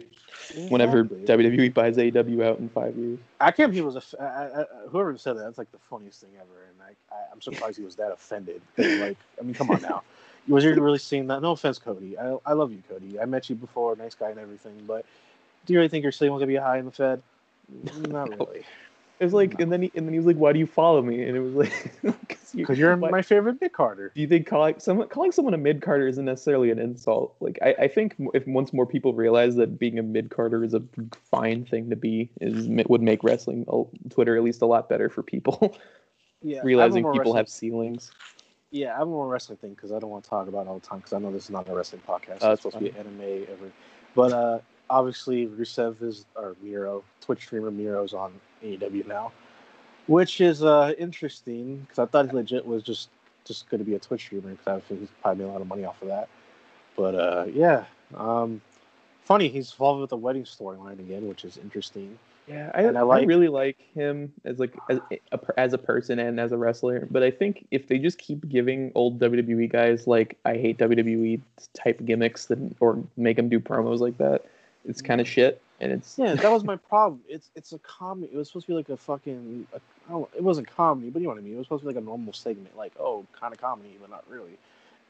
[0.68, 1.46] whenever Exactly.
[1.66, 3.18] WWE buys AEW out in five years.
[3.40, 5.42] I can't believe it was a, f- I- I- whoever said that.
[5.42, 8.62] That's like the funniest thing ever, and I, I, I'm surprised he was that offended.
[8.78, 10.04] Like, I mean, come on now.
[10.46, 11.42] Was you really seeing that?
[11.42, 12.16] No offense, Cody.
[12.16, 13.18] I, I love you, Cody.
[13.18, 14.80] I met you before, nice guy and everything.
[14.86, 15.04] But
[15.66, 17.20] do you really think your ceiling was gonna be high in the Fed?
[18.08, 18.36] Not No.
[18.46, 18.64] really.
[19.20, 21.02] It was like, and then he, and then he was like, "Why do you follow
[21.02, 24.12] me?" And it was like, "Because you, you're why- my favorite mid carder.
[24.14, 27.34] Do you think calling someone calling someone a mid carder isn't necessarily an insult?
[27.40, 30.72] Like I, I think if once more people realize that being a mid carder is
[30.72, 30.82] a
[31.30, 35.08] fine thing to be, is would make wrestling uh, Twitter at least a lot better
[35.08, 35.76] for people
[36.42, 38.12] Yeah, realizing people have ceilings.
[38.70, 40.78] Yeah, I have more wrestling thing because I don't want to talk about it all
[40.78, 42.38] the time because I know this is not a wrestling podcast.
[42.42, 43.72] Oh, it's supposed to be anime ever.
[44.14, 44.58] But uh,
[44.90, 48.32] obviously, Rusev is or Miro, Twitch streamer Miro's on
[48.62, 49.32] AEW now,
[50.06, 53.10] which is uh, interesting because I thought he legit was just
[53.44, 55.60] just going to be a Twitch streamer because I think he's probably made a lot
[55.60, 56.28] of money off of that.
[56.96, 57.84] But uh, yeah,
[58.14, 58.60] um,
[59.24, 62.18] funny he's involved with the wedding storyline again, which is interesting.
[62.48, 65.00] Yeah, I, I I, really like him as like as
[65.32, 67.06] a, as a person and as a wrestler.
[67.10, 71.42] But I think if they just keep giving old WWE guys like I hate WWE
[71.74, 74.46] type gimmicks that or make them do promos like that,
[74.88, 75.62] it's kind of shit.
[75.80, 77.20] And it's Yeah, that was my problem.
[77.28, 78.32] It's it's a comedy.
[78.32, 79.66] It was supposed to be like a fucking.
[79.72, 81.54] A, I don't, it wasn't comedy, but you know what I mean.
[81.54, 84.10] It was supposed to be like a normal segment, like oh, kind of comedy, but
[84.10, 84.58] not really.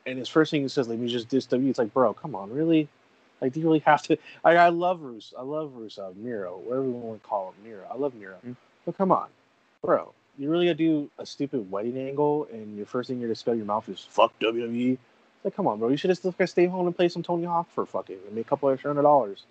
[0.04, 2.34] And his first thing he says, "Let me just diss W." It's like, bro, come
[2.34, 2.88] on, really?
[3.40, 4.18] Like, do you really have to?
[4.44, 5.32] I I love Rus.
[5.38, 7.86] I love Rusev, Miro, whatever you want to call him, Miro.
[7.90, 8.36] I love Miro.
[8.46, 8.56] Mm.
[8.84, 9.28] But come on,
[9.82, 13.36] bro, you really gotta do a stupid wedding angle, and your first thing you're gonna
[13.36, 15.88] spell your mouth is "fuck WWE." It's like, come on, bro.
[15.88, 18.48] You should just stay home and play some Tony Hawk for fucking and make a
[18.48, 19.44] couple extra hundred dollars.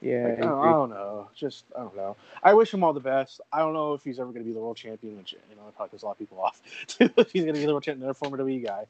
[0.00, 1.30] Yeah, Like, I, oh, I don't, I don't know.
[1.34, 2.16] Just I don't know.
[2.42, 3.40] I wish him all the best.
[3.52, 5.62] I don't know if he's ever going to be the world champion, which you know
[5.76, 6.60] probably pisses a lot of people off.
[7.00, 8.86] if he's going to be the world champion, another former WWE guy.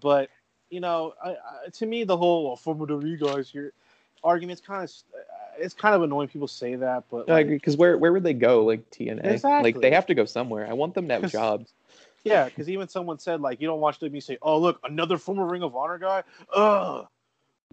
[0.00, 0.30] But
[0.70, 3.72] you know, I, I, to me, the whole well, former WWE guys here
[4.24, 5.22] argument's kind of uh,
[5.58, 6.28] it's kind of annoying.
[6.28, 8.64] People say that, but I like, agree because where where would they go?
[8.64, 9.72] Like TNA, Exactly.
[9.72, 10.66] like they have to go somewhere.
[10.68, 11.72] I want them to have jobs.
[12.24, 15.46] yeah, because even someone said like you don't watch WWE say, oh look, another former
[15.46, 17.06] Ring of Honor guy, ugh,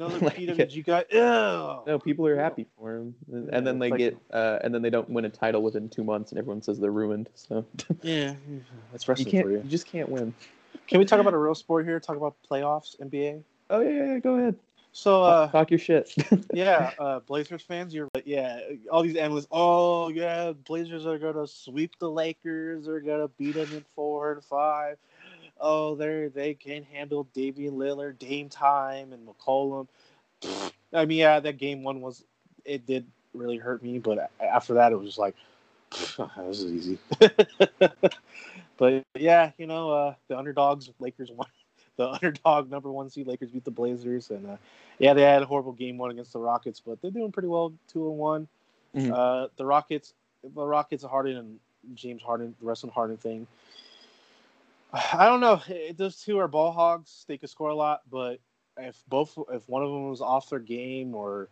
[0.01, 1.83] another Like, PWG guy, ugh.
[1.87, 4.73] No, people are happy for him, and, Yeah, and then they like- get uh, and
[4.73, 7.29] then they don't win a title within two months, and everyone says they're ruined.
[7.35, 7.65] So
[8.01, 8.33] Yeah,
[8.91, 9.63] that's you wrestling can't, for you you.
[9.63, 10.33] just can't win.
[10.87, 11.99] Can we talk about a real sport here?
[11.99, 13.43] Talk about playoffs, NBA.
[13.69, 14.55] Oh yeah, yeah, yeah, go ahead.
[14.93, 16.13] So uh, Talk your shit.
[16.53, 18.59] yeah, uh, Blazers fans, you're like, yeah,
[18.91, 19.47] all these analysts.
[19.49, 22.85] Oh yeah, Blazers are gonna sweep the Lakers.
[22.87, 24.97] They're gonna beat them in four and five.
[25.62, 29.88] Oh, they they can handle Damian Lillard, Dame time, and McCollum.
[30.93, 32.24] I mean, yeah, that game one was
[32.66, 35.36] it did really hurt me, but after that, it was just like
[35.91, 36.97] this is easy.
[38.78, 41.47] but yeah, you know, uh, the underdogs, Lakers won.
[41.97, 44.55] The underdog number one seed Lakers beat the Blazers, and uh,
[44.97, 47.74] yeah, they had a horrible game one against the Rockets, but they're doing pretty well,
[47.89, 48.47] two and one.
[48.95, 49.12] Mhm.
[49.14, 51.59] Uh, the Rockets, the Rockets, Harden and
[51.93, 53.45] James Harden, the Russell Harden thing.
[54.93, 55.61] I don't know.
[55.95, 57.25] Those two are ball hogs.
[57.27, 58.39] They could score a lot, but
[58.77, 61.47] if both, if one of them was off their game or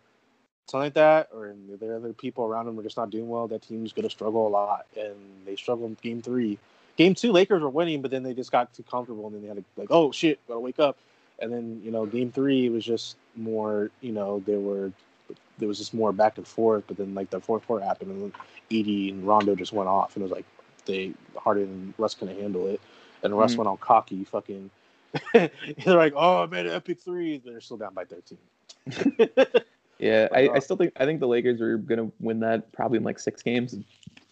[0.68, 3.62] something like that, or the other people around them are just not doing well, that
[3.62, 5.16] team's going to struggle a lot, and
[5.46, 6.58] they struggled in Game Three.
[6.98, 9.48] Game Two, Lakers were winning, but then they just got too comfortable, and then they
[9.48, 10.98] had to like, oh shit, gotta wake up.
[11.42, 14.92] And then you know, Game Three was just more, you know, there were
[15.60, 18.34] there was just more back and forth, but then like the fourth quarter happened, and
[18.80, 20.46] AD and Rondo just went off, and it was like
[20.86, 22.82] they Harden and Russ couldn't handle it,
[23.24, 23.58] and Russ Mhm.
[23.58, 24.70] went on cocky, fucking.
[25.34, 25.50] they're
[25.86, 28.38] like, oh, I made an epic three, but they're still down by thirteen.
[30.00, 32.72] Yeah, But, I, uh, I still think I think the Lakers are gonna win that
[32.72, 33.76] probably in like six games.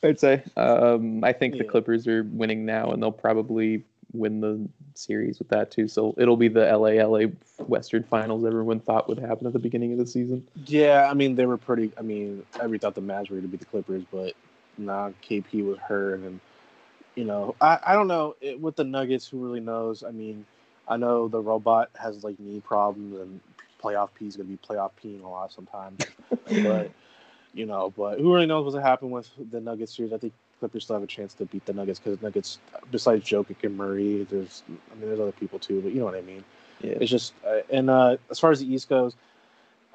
[0.02, 0.42] I'd say.
[0.56, 3.84] Um, I think the Clippers are winning now, and they'll probably
[4.14, 5.88] win the series with that too.
[5.90, 7.28] So it'll be the LA LA
[7.66, 10.48] Western Finals everyone thought would happen at the beginning of the season.
[10.66, 11.92] Yeah, I mean they were pretty.
[11.98, 14.36] I mean, everybody thought the Mavs were going to beat the Clippers, but
[14.78, 16.40] nah, KP was hurt, and
[17.18, 19.28] you know, I I don't know it, with the Nuggets.
[19.28, 20.03] Who really knows?
[20.03, 20.45] I mean,
[20.88, 23.41] I know the robot has like knee problems, and
[23.84, 26.05] playoff P is going to be playoff peeing a lot sometimes,
[26.63, 26.91] but
[27.53, 30.13] you know, but who really knows what's going to happen with the Nuggets series?
[30.13, 32.59] I think Clippers still have a chance to beat the Nuggets because Nuggets,
[32.91, 36.15] besides Jokic and Murray, there's I mean there's other people too, but you know what
[36.15, 36.43] I mean.
[36.82, 36.97] Yeah.
[37.01, 39.15] It's just, uh, and uh, as far as the East goes,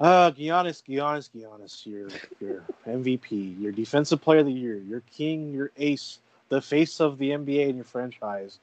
[0.01, 2.09] uh, Giannis, Giannis, Giannis, your
[2.41, 6.19] your MVP, your Defensive Player of the Year, your king, your ace,
[6.53, 8.59] the face of the NBA and your franchise.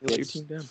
[0.00, 0.64] Your team down.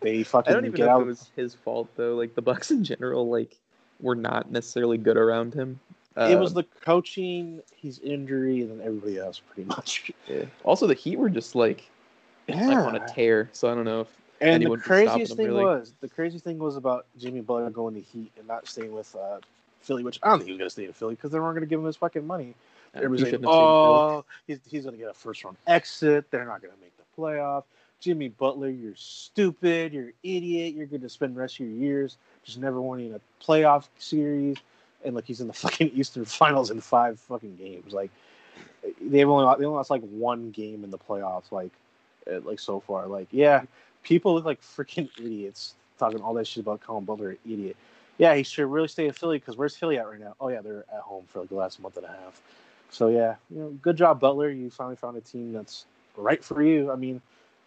[0.00, 1.00] They I fucking don't even get know out.
[1.00, 2.14] if it was his fault though.
[2.14, 3.56] Like the Bucks in general, like
[4.00, 5.80] were not necessarily good around him.
[6.16, 10.10] it was Um, the coaching, his injury, and then everybody else, pretty much.
[10.28, 10.44] yeah.
[10.64, 11.88] also the Heat were just like
[12.48, 13.48] like on a tear.
[13.52, 14.08] So I don't know if
[14.40, 15.64] And the anyone can stop craziest thing really.
[15.64, 19.14] was, the craziest thing was about Jimmy Butler going to Heat and not staying with
[19.16, 19.38] uh,
[19.80, 21.54] Philly, which I don't think he was going to stay in Philly because they weren't
[21.54, 22.54] going to give him his fucking money.
[22.94, 24.00] Everybody's like, shouldn't have stayed in Philly.
[24.00, 26.30] oh, he's, he's going to get a first round exit.
[26.30, 27.64] They're not going to make the playoff.
[28.00, 29.92] Jimmy Butler, you're stupid.
[29.92, 30.74] You're an idiot.
[30.74, 34.56] You're going to spend the rest of your years just never winning a playoff series.
[35.04, 37.92] And like he's in the fucking Eastern Finals in five fucking games.
[37.92, 38.10] Like
[39.00, 41.50] they've only they only lost like one game in the playoffs.
[41.50, 41.72] Like
[42.30, 43.06] uh, like so far.
[43.06, 43.62] Like yeah,
[44.02, 47.76] people look like freaking idiots talking all that shit about Colin Butler, an idiot.
[48.18, 50.34] Yeah, he should really stay in Philly because where's Philly at right now?
[50.40, 52.40] Oh yeah, they're at home for like the last month and a half.
[52.90, 54.50] So yeah, you know, good job Butler.
[54.50, 55.84] You finally found a team that's
[56.16, 56.90] right for you.
[56.90, 57.20] I mean,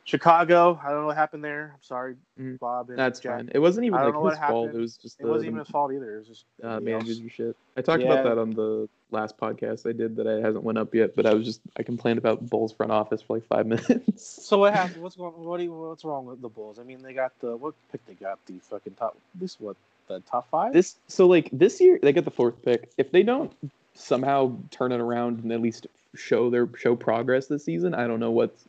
[0.03, 1.71] Chicago, I don't know what happened there.
[1.75, 2.15] I'm sorry,
[2.59, 2.89] Bob.
[2.89, 3.37] And That's Jack.
[3.37, 3.51] fine.
[3.53, 4.65] It wasn't even I don't like his fault.
[4.65, 4.75] happened.
[4.75, 6.15] It was just It the, wasn't even his fault either.
[6.15, 7.55] It was just uh, everybody managers and shit.
[7.77, 8.13] I talked Yeah.
[8.13, 11.25] about that on the last podcast I did that I hasn't went up yet, but
[11.25, 14.45] I was just I complained about Bulls front office for like five minutes.
[14.45, 15.03] So what happened?
[15.03, 15.33] What's going?
[15.33, 16.79] What do you, What's wrong with the Bulls?
[16.79, 18.03] I mean, they got the what pick?
[18.07, 19.17] They got the fucking top.
[19.35, 19.75] This what
[20.07, 20.73] the top five?
[20.73, 22.89] This so like this year they get the fourth pick.
[22.97, 23.51] If they don't
[23.93, 28.19] somehow turn it around and at least show their show progress this season, I don't
[28.19, 28.65] know what's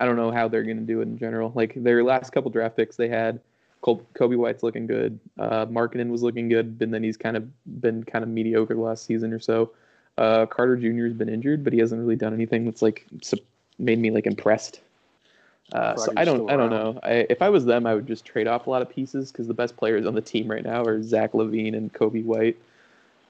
[0.00, 1.52] I don't know how they're gonna do it in general.
[1.54, 3.40] Like their last couple draft picks they had,
[3.82, 5.18] Col- Coby White's looking good.
[5.38, 7.48] Uh, Markkanen was looking good, and then he's kind of
[7.80, 9.70] been kind of mediocre the last season or so.
[10.18, 11.04] Uh, Carter Jr.
[11.04, 13.06] has been injured, but he hasn't really done anything that's like
[13.78, 14.80] made me like impressed.
[15.72, 17.00] Uh, so I don't, I don't know.
[17.02, 19.46] I, if I was them, I would just trade off a lot of pieces because
[19.46, 22.56] the best players on the team right now are Zach LaVine and Kobe White.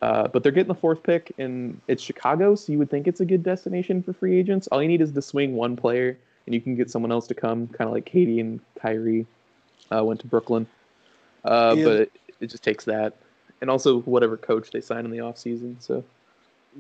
[0.02, 3.20] Uh, but they're getting the fourth pick, and it's Chicago, so you would think it's
[3.20, 4.66] a good destination for free agents.
[4.66, 7.34] All you need is to swing one player, and you can get someone else to
[7.34, 9.26] come, kind of like KD and Kyrie
[9.94, 10.66] uh, went to Brooklyn.
[11.44, 11.84] Uh, Yeah.
[11.84, 13.14] But it, it just takes that,
[13.60, 15.76] and also whatever coach they sign in the offseason.
[15.80, 16.02] So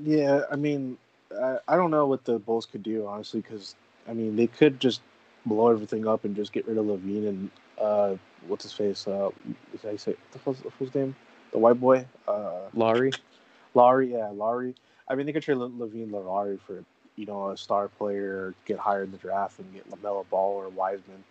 [0.02, 0.98] Yeah, I mean,
[1.40, 3.76] I, I don't know what the Bulls could do honestly, because
[4.08, 5.00] I mean they could just
[5.46, 7.50] blow everything up and just get rid of LaVine and
[7.80, 8.16] uh,
[8.48, 9.06] what's his face?
[9.06, 9.30] Uh,
[9.72, 11.14] is that say the his name?
[11.52, 13.12] The white boy, uh, Lauri,
[13.74, 14.12] Lauri.
[14.12, 14.74] Yeah, Lauri.
[15.08, 16.84] I mean, they could trade Le- LaVine Lauri for
[17.16, 20.68] you know a star player, get higher in the draft, and get LaMelo Ball or
[20.70, 21.22] Wiseman.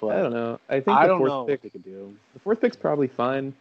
[0.00, 0.60] But I don't know.
[0.68, 2.14] I think I the fourth pick they could do.
[2.34, 3.54] the fourth pick's probably fine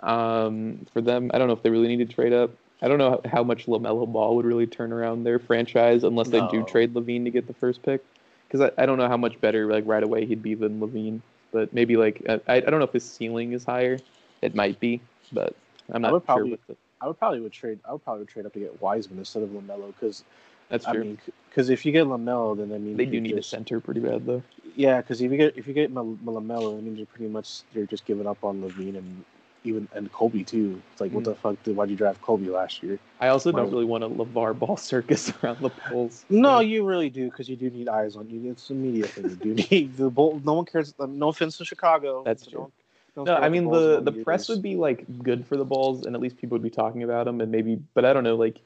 [0.00, 1.30] um, for them.
[1.32, 2.50] I don't know if they really need to trade up.
[2.82, 6.40] I don't know how much LaMelo Ball would really turn around their franchise unless they
[6.48, 8.04] do trade LaVine to get the first pick.
[8.48, 11.20] Because I, I don't know how much better like right away he'd be than LaVine.
[11.52, 13.98] But maybe like I, I don't know if his ceiling is higher.
[14.42, 15.00] It might be,
[15.32, 15.54] but
[15.92, 16.26] I'm I not would sure.
[16.26, 17.78] probably- With the, I would probably would trade.
[17.88, 20.22] I would probably trade up to get Wiseman instead of LaMelo because
[20.68, 21.16] that's I true.
[21.48, 24.26] because if you get LaMelo, then I mean they do need a center pretty bad
[24.26, 24.42] though.
[24.76, 27.62] Yeah, because if you get if you get Mel- LaMelo, I mean you're pretty much
[27.72, 29.24] you're just giving up on LaVine and
[29.64, 30.80] even and Coby too.
[30.92, 31.26] It's like what Mm.
[31.26, 32.98] the fuck did why'd you draft Coby last year?
[33.18, 33.70] I also don't Right.
[33.72, 36.24] really want a LaVar Ball circus around the Bulls.
[36.28, 38.50] No, you really do because you do need eyes on you.
[38.50, 39.30] It's a media thing.
[39.30, 40.40] You do need the bull.
[40.44, 40.92] No one cares.
[40.98, 42.22] No offense to Chicago.
[42.24, 42.52] That's true.
[42.58, 42.72] no one
[43.16, 46.14] No, I mean Bulls the the press would be like good for the Bulls, and
[46.14, 47.78] at least people would be talking about them, and maybe.
[47.94, 48.60] But I don't know, like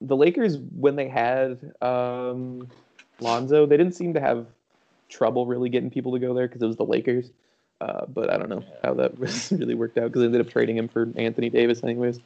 [0.00, 2.68] the Lakers when they had um,
[3.20, 4.46] Lonzo, they didn't seem to have
[5.08, 7.30] trouble really getting people to go there because it was the Lakers.
[7.80, 10.50] Uh, but I don't know how that was really worked out because they ended up
[10.50, 12.20] trading him for Anthony Davis, anyways.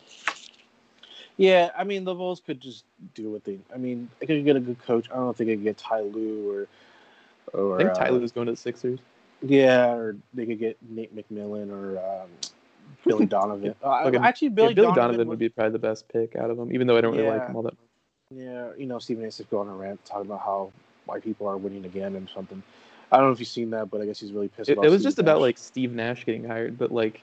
[1.37, 3.59] Yeah, I mean the Bulls could just do what they.
[3.73, 5.09] I mean, they could get a good coach.
[5.11, 6.69] I don't know if they could get Ty Lue or.
[7.59, 8.99] or I think uh, Tyler was going to the Sixers.
[9.43, 12.29] Yeah, or they could get Nate McMillan or um,
[13.07, 13.75] Billy Donovan.
[13.83, 16.37] uh, Look at- actually, Yeah, Billy, Billy, Donovan, Donovan would be probably the best pick
[16.37, 17.75] out of them, even though I don't really like him all that.
[18.31, 19.29] Yeah, you know, Stephen A.
[19.29, 20.73] is going on a rant talking about how
[21.07, 22.63] white people are winning again and something.
[23.11, 24.87] I don't know if you've seen that, but I guess he's really pissed It, about
[24.87, 27.21] it was Steve just about like Steve Nash getting hired, but like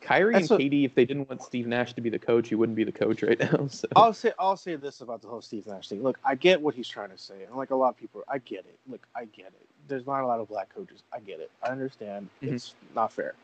[0.00, 2.48] Kyrie That's and what- KD, if they didn't want Steve Nash to be the coach,
[2.48, 3.66] he wouldn't be the coach right now.
[3.70, 6.02] So I'll say I'll say this about the whole Steve Nash thing.
[6.02, 8.38] Look, I get what he's trying to say, and like a lot of people, I
[8.38, 8.78] get it.
[8.88, 9.66] Look, I get it.
[9.88, 11.02] There's not a lot of black coaches.
[11.12, 11.50] I get it.
[11.62, 12.28] I understand.
[12.42, 12.52] Mhm.
[12.54, 13.34] It's not fair,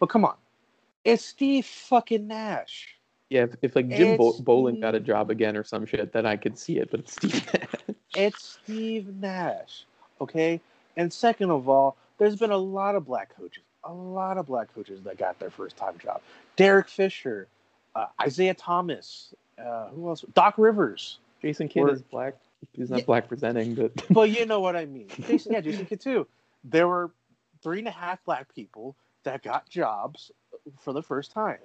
[0.00, 0.36] but come on,
[1.04, 2.88] it's Steve fucking Nash.
[3.30, 6.26] yeah, if, if like Jim Bo- It's got a job again or some shit, then
[6.26, 6.90] I could see it.
[6.90, 7.94] But it's Steve Nash.
[8.16, 9.84] It's Steve Nash.
[10.20, 10.60] Okay.
[10.96, 14.74] And second of all, there's been a lot of black coaches, a lot of black
[14.74, 16.20] coaches that got their first time job.
[16.56, 17.48] Derek Fisher,
[17.94, 20.24] uh, Isiah Thomas, uh, who else?
[20.34, 21.18] Doc Rivers.
[21.42, 22.34] Jason Kidd Or- is black.
[22.72, 23.04] He's not Yeah.
[23.04, 25.08] black presenting, but But you know what I mean.
[25.08, 26.26] Jason, yeah, Jason Kidd too.
[26.64, 27.10] There were
[27.62, 30.30] three and a half black people that got jobs
[30.80, 31.58] for the first time.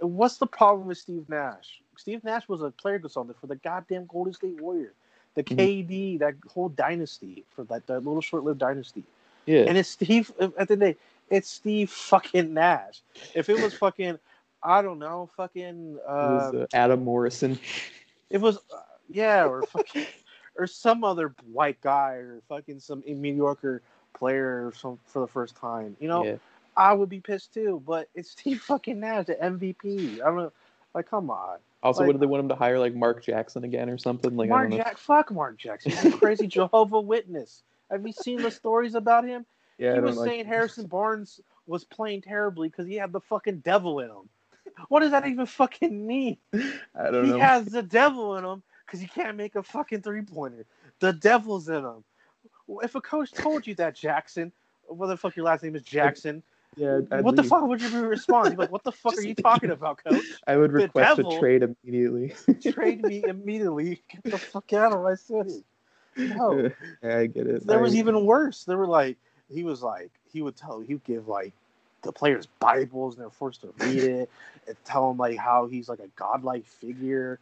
[0.00, 1.80] What's the problem with Steve Nash?
[1.96, 4.94] Steve Nash was a player consultant for the goddamn Golden State Warriors,
[5.34, 5.44] the.
[5.44, 9.04] KD, that whole dynasty for that, that little short-lived dynasty.
[9.46, 10.96] yeah, And it's Steve at the end of the day,
[11.30, 13.00] it's Steve fucking Nash.
[13.34, 14.18] If it was fucking,
[14.62, 17.58] I don't know, fucking, uh, was uh, Adam Morrison.
[18.30, 20.06] it was, uh, yeah, or fucking,
[20.56, 23.82] or some other white guy, or fucking some mediocre
[24.14, 25.96] player some for the first time.
[26.00, 26.36] You know, yeah,
[26.76, 27.82] I would be pissed too.
[27.86, 30.20] But it's Steve fucking Nash, the MVP.
[30.20, 30.52] I don't know,
[30.94, 33.64] like, come on, Also, like- what did they want him to hire like Mark Jackson
[33.64, 34.36] again or something?
[34.36, 34.70] Like Mark.
[34.70, 37.62] Jack, fuck Mark Jackson, he's a crazy Jehovah Witness.
[37.90, 39.44] Have you seen the stories about him?
[39.82, 43.58] Yeah, he was like- saying Harrison Barnes was playing terribly because he had the fucking
[43.58, 44.28] devil in him.
[44.88, 46.36] What does that even fucking mean?
[46.52, 47.38] I don't He know.
[47.38, 50.64] has the devil in him because he can't make a fucking three pointer.
[51.00, 52.04] The devil's in him.
[52.82, 54.52] If a coach told you that, Jackson,
[54.86, 56.42] what the fuck your last name is Jackson,
[56.76, 58.46] yeah, I'd what the fuck would you respond?
[58.46, 60.24] You'd be like, what the fuck are you talking about, coach?
[60.46, 62.32] I would request devil- a trade immediately.
[62.72, 64.02] Trade me immediately.
[64.10, 65.64] Get the fuck out of my city.
[66.16, 66.70] No.
[67.02, 67.66] yeah, I get it.
[67.66, 68.64] There was even worse.
[68.64, 69.16] There were like
[69.52, 71.52] he was like he would tell he would give like
[72.02, 74.30] the players Bibles and they're forced to read it
[74.66, 77.40] and tell them like how he's like a godlike figure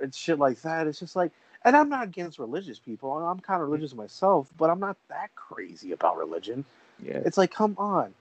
[0.00, 0.86] and shit like that.
[0.86, 1.32] It's just like
[1.64, 3.12] and I'm not against religious people.
[3.12, 6.64] I'm kind of religious myself, but I'm not that crazy about religion.
[7.02, 7.20] yeah.
[7.24, 8.14] It's like, come on.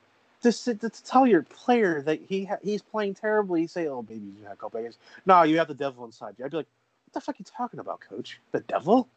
[0.44, 4.06] To, sit, to tell your player that he ha- he's playing terribly, you say, "Oh,
[4.08, 6.46] maybe you have a couple players." No, you have the devil inside you.
[6.46, 6.68] I'd be like,
[7.08, 8.40] "What the fuck are you talking about, coach?
[8.52, 9.10] The devil?"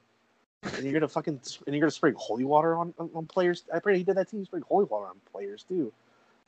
[0.63, 3.63] And you're gonna fucking and you're gonna spray holy water on, on, players.
[3.73, 4.39] I pray he did that too.
[4.39, 5.93] He sprayed holy water on players too.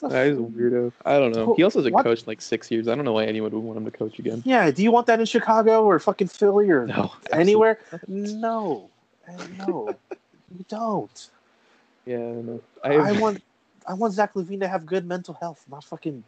[0.00, 0.92] That is a weirdo.
[1.04, 1.54] I don't know.
[1.54, 2.88] He also hasn't what- coached in like six years.
[2.88, 4.42] I don't know why anyone would want him to coach again.
[4.46, 7.80] Yeah, do you want that in Chicago or fucking Philly or No, anywhere?
[8.08, 8.88] No,
[9.58, 9.94] no,
[10.58, 11.28] you don't.
[12.06, 12.60] Yeah, I don't know.
[12.82, 13.42] I want,
[13.86, 16.24] I want Zach LaVine to have good mental health, not fucking,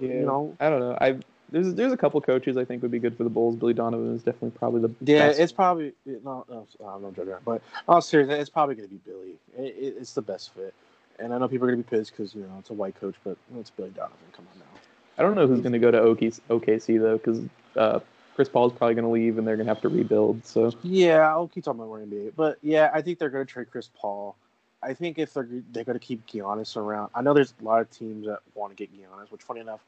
[0.00, 0.08] Yeah.
[0.08, 0.56] you know.
[0.58, 0.96] I don't know.
[1.00, 1.18] I
[1.50, 3.56] there's there's a couple coaches I think would be good for the Bulls.
[3.56, 5.40] Billy Donovan is definitely probably the Yeah, best.
[5.40, 9.00] it's probably no, no, I'm not joking, but oh, seriously, it's probably going to be
[9.04, 9.36] Billy.
[9.58, 10.74] It, it, it's the best fit,
[11.18, 12.98] and I know people are going to be pissed because you know it's a white
[13.00, 14.18] coach, but it's Billy Donovan.
[14.32, 14.80] Come on now.
[15.18, 17.40] I don't know who's going to go to OKC, OKC though, because
[17.76, 18.00] uh,
[18.36, 20.46] Chris Paul's probably going to leave and they're going to have to rebuild.
[20.46, 23.70] So Yeah, I'll keep talking about NBA, but yeah, I think they're going to trade
[23.70, 24.36] Chris Paul.
[24.82, 27.82] I think if they're they're going to keep Giannis around, I know there's a lot
[27.82, 29.80] of teams that want to get Giannis, which funny enough,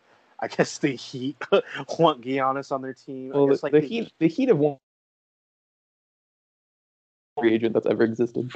[0.42, 1.36] I guess the Heat
[1.98, 3.30] want Giannis on their team.
[3.32, 4.76] Well, the, guess, like the they- Heat the Heat have one
[7.38, 8.52] free agent that's ever existed.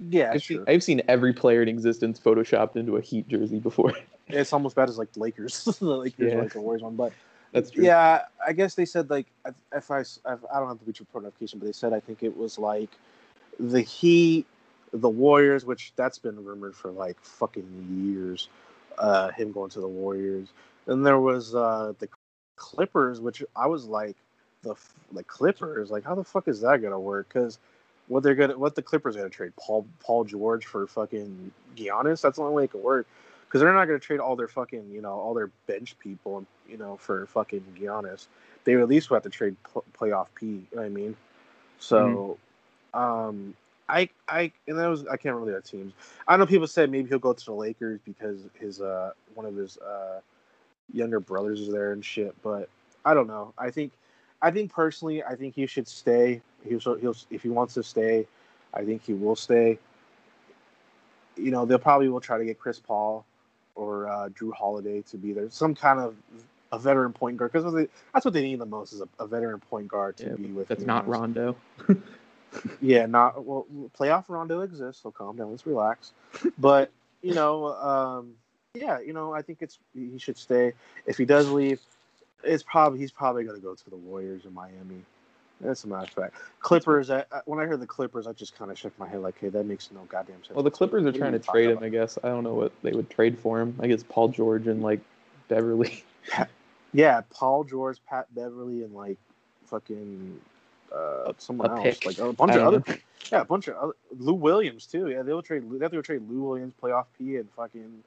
[0.00, 0.58] yeah, I've sure.
[0.58, 3.92] seen, I've seen every player in existence photoshopped into a Heat jersey before.
[4.28, 6.38] it's almost bad as like Lakers, the Lakers Yeah.
[6.40, 7.12] like the Warriors one, but
[7.52, 7.84] that's true.
[7.84, 9.26] Yeah, I guess they said like
[9.74, 12.22] if- I if I don't have the Bleacher Report notification, but they said I think
[12.22, 12.90] it was like
[13.58, 14.46] the Heat,
[14.92, 17.66] the Warriors, which that's been rumored for like fucking
[18.06, 18.48] years.
[18.96, 20.50] Uh, him going to the Warriors,
[20.86, 22.08] and there was uh the
[22.56, 24.16] Clippers, which I was like
[24.62, 24.74] the
[25.12, 27.28] the Clippers, like how the fuck is that gonna work?
[27.28, 27.58] Because
[28.08, 32.20] what they're gonna what the Clippers gonna trade Paul Paul George for fucking Giannis?
[32.20, 33.06] That's the only way it could work
[33.54, 36.44] because they're not going to trade all their fucking, you know, all their bench people,
[36.68, 38.26] you know, for fucking Giannis.
[38.64, 40.46] They at least would have to trade pl- playoff P.
[40.46, 41.16] You know what I mean?
[41.78, 42.36] So,
[42.94, 43.54] um,
[43.88, 45.92] I, I, and that was I can't really have teams.
[46.26, 49.54] I know people said maybe he'll go to the Lakers because his uh one of
[49.54, 50.18] his uh
[50.92, 52.34] younger brothers is there and shit.
[52.42, 52.68] But
[53.04, 53.52] I don't know.
[53.58, 53.92] I think,
[54.42, 56.40] I think personally, I think he should stay.
[56.66, 58.26] He'll he'll if he wants to stay,
[58.72, 59.78] I think he will stay.
[61.36, 63.24] You know, they'll probably will try to get Chris Paul
[63.74, 66.14] or uh, Jrue Holiday to be there, some kind of
[66.72, 69.60] a veteran point guard, because that's what they need the most is a, a veteran
[69.60, 70.68] point guard to Yeah, be with.
[70.68, 71.56] That's not Rondo.
[72.80, 73.66] Yeah, not well.
[73.98, 75.50] Playoff Rondo exists, so calm down.
[75.50, 76.12] Let's relax.
[76.58, 76.90] But
[77.22, 78.34] you know, um,
[78.74, 80.72] yeah, you know, I think it's he should stay.
[81.06, 81.80] If he does leave,
[82.42, 85.02] it's probably he's probably going to go to the Warriors in Miami.
[85.60, 86.34] That's a matter of fact.
[86.58, 87.10] Clippers.
[87.10, 89.38] I, I- when I heard the Clippers, I just kind of shook my head like,
[89.40, 91.78] "Hey, that makes no goddamn sense." Well, the Clippers are What trying to trade him.
[91.78, 91.84] about?
[91.84, 93.78] I guess I don't know what they would trade for him.
[93.80, 95.00] I guess Paul George and like
[95.48, 96.04] Beverley.
[96.92, 99.18] Yeah, Paul George, Pat Beverley, and like
[99.66, 100.40] fucking
[100.94, 102.06] uh, someone else, pick.
[102.06, 102.94] like a bunch of other, know.
[103.32, 105.08] yeah, a bunch of other, Lou Williams too.
[105.08, 105.64] Yeah, they'll trade.
[105.70, 108.02] They have to go trade Lou Williams, playoff P, and fucking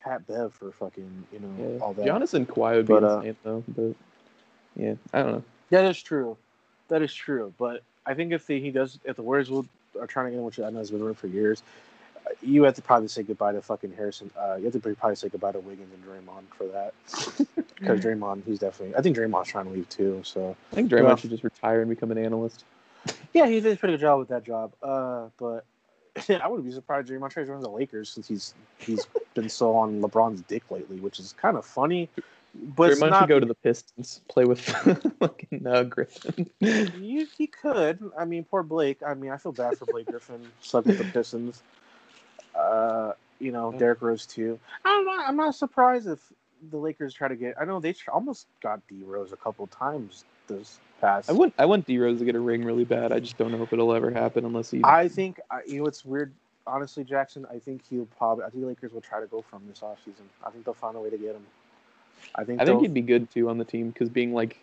[0.00, 1.78] Pat Bev for fucking you know Yeah.
[1.84, 2.06] all that.
[2.06, 3.64] Giannis and Kawhi would be But, uh, insane though.
[3.68, 3.94] But
[4.76, 5.42] yeah, I don't know.
[5.70, 6.36] That is true.
[6.88, 7.52] That is true.
[7.58, 9.66] But I think if the, he does, if the Warriors will
[10.00, 11.62] are trying to get him, which I know has been rumored for years,
[12.26, 14.30] uh, you have to probably say goodbye to fucking Harrison.
[14.38, 16.94] Uh, you have to probably say goodbye to Wiggins and Draymond for that.
[17.80, 18.94] Because Draymond, he's definitely.
[18.94, 20.20] I think Draymond's trying to leave too.
[20.22, 22.64] So I think Draymond Well- should just retire and become an analyst.
[23.32, 24.72] yeah, he did a pretty good job with that job.
[24.82, 25.64] Uh, but
[26.28, 29.76] I wouldn't be surprised if Draymond trades around the Lakers since he's he's been so
[29.76, 32.08] on LeBron's dick lately, which is kind of funny.
[32.54, 34.60] But it's Draymond not should go to the Pistons, play with
[35.20, 36.50] fucking uh, Griffin.
[36.58, 38.10] You, he could.
[38.18, 38.98] I mean, poor Blake.
[39.06, 40.50] I mean, I feel bad for Blake Griffin.
[40.60, 41.62] Stuck with the Pistons.
[42.54, 44.58] Uh, you know, Derrick Rose too.
[44.84, 45.28] I'm not.
[45.28, 46.20] I'm not surprised if
[46.70, 47.54] the Lakers try to get.
[47.60, 51.30] I know they tr- almost got D Rose a couple times this past.
[51.30, 53.12] I want I want D Rose to get a ring really bad.
[53.12, 54.82] I just don't know if it'll ever happen unless he.
[54.84, 55.40] I think.
[55.66, 56.32] You know, it's weird.
[56.66, 57.46] Honestly, Jackson.
[57.50, 58.44] I think he'll probably.
[58.44, 60.24] I think the Lakers will try to go from this offseason.
[60.44, 61.46] I think they'll find a way to get him.
[62.34, 62.60] I think.
[62.60, 64.58] I think he'd be good too on the team because being like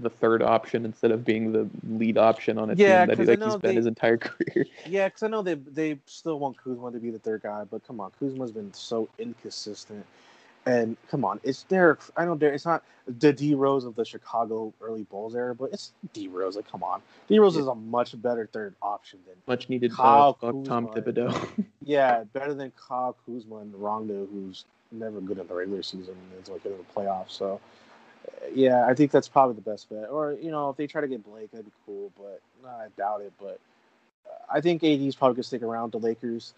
[0.00, 3.24] the third option instead of being the lead option on a Yeah, team that he,
[3.26, 4.66] like he's know been they- his entire career.
[4.86, 7.86] Yeah, because I know they they still want Kuzma to be the third guy, but
[7.86, 10.04] come on, Kuzma's been so inconsistent.
[10.66, 12.00] And come on, it's Derek.
[12.16, 12.56] I know Derek.
[12.56, 16.56] It's not the D Rose of the Chicago early Bulls era, but it's D Rose.
[16.56, 17.62] Like, come on, D Rose Yeah.
[17.62, 20.88] is a much better third option than Much needed uh, Kyle fuck Tom.
[20.88, 21.48] Thibodeau.
[21.84, 26.42] yeah, better than Kyle Kuzma and Rondo, who's never good in the regular season and
[26.42, 27.30] is like good in the playoffs.
[27.30, 27.60] So,
[28.26, 30.08] uh, yeah, I think that's probably the best bet.
[30.10, 32.88] Or you know, if they try to get Blake, that'd be cool, but nah, I
[32.96, 33.32] doubt it.
[33.40, 33.60] But
[34.52, 36.54] I think AD's probably gonna stick around the Lakers.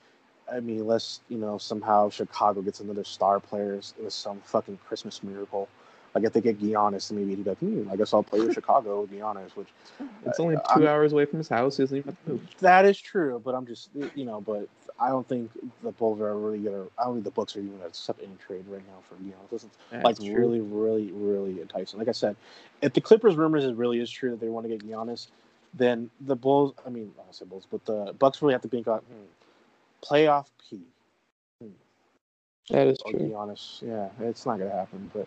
[0.53, 5.23] I mean, unless you know somehow Chicago gets another star player with some fucking Christmas
[5.23, 5.69] miracle.
[6.15, 8.55] Like if they get Giannis, maybe he'd be like, hmm, I guess I'll play with
[8.61, 9.69] Chicago with Giannis, which
[10.25, 11.77] It's only 2 I'm- hours away from his house.
[11.77, 12.41] He doesn't even have to move.
[12.61, 13.41] that is true.
[13.45, 14.69] But I'm just you know, but
[14.99, 15.51] I don't think
[15.83, 16.85] the Bulls are really gonna.
[16.99, 19.51] I don't think the Bucks are even gonna accept any trade right now for Giannis.
[19.51, 19.71] This is
[20.03, 20.35] like true.
[20.35, 21.99] really, really, really enticing.
[21.99, 22.37] Like I said,
[22.81, 25.29] if the Clippers rumors is really is true that they want to get Giannis,
[25.75, 26.73] then the Bulls.
[26.87, 29.25] I mean, I say Bulls, but the Bucks really have to think about hmm,
[30.03, 30.81] playoff P.
[32.71, 33.35] That is Or true.
[33.35, 35.11] honest, yeah, it's not gonna happen.
[35.15, 35.27] But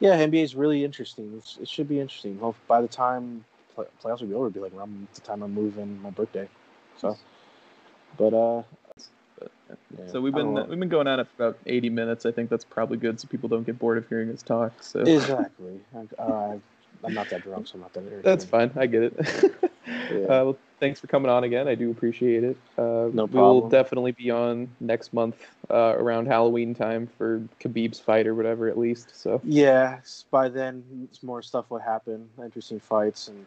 [0.00, 1.32] yeah, NBA is really interesting.
[1.36, 2.40] It's, it should be interesting.
[2.40, 5.42] Well, by the time play, playoffs will be over, it'll be like around the time
[5.42, 6.48] I move in my birthday.
[6.96, 7.16] So,
[8.16, 8.62] but uh,
[9.40, 9.76] yeah.
[9.98, 12.24] yeah, So we've been we've been going on for about 80 minutes.
[12.24, 14.82] I think that's probably good, so people don't get bored of hearing us talk.
[14.82, 15.78] So exactly.
[15.94, 16.56] I, uh,
[17.04, 18.22] I'm not that drunk, so I'm not that.
[18.22, 18.70] that's fine.
[18.76, 19.54] I get it.
[19.88, 21.68] uh, well, thanks for coming on again.
[21.68, 22.56] I do appreciate it.
[22.76, 25.36] Uh, No We will definitely be on next month
[25.70, 29.12] uh, around Halloween time for Khabib's fight or whatever, at least.
[29.20, 30.00] So Yeah,
[30.30, 33.46] by then more stuff will happen, interesting fights, and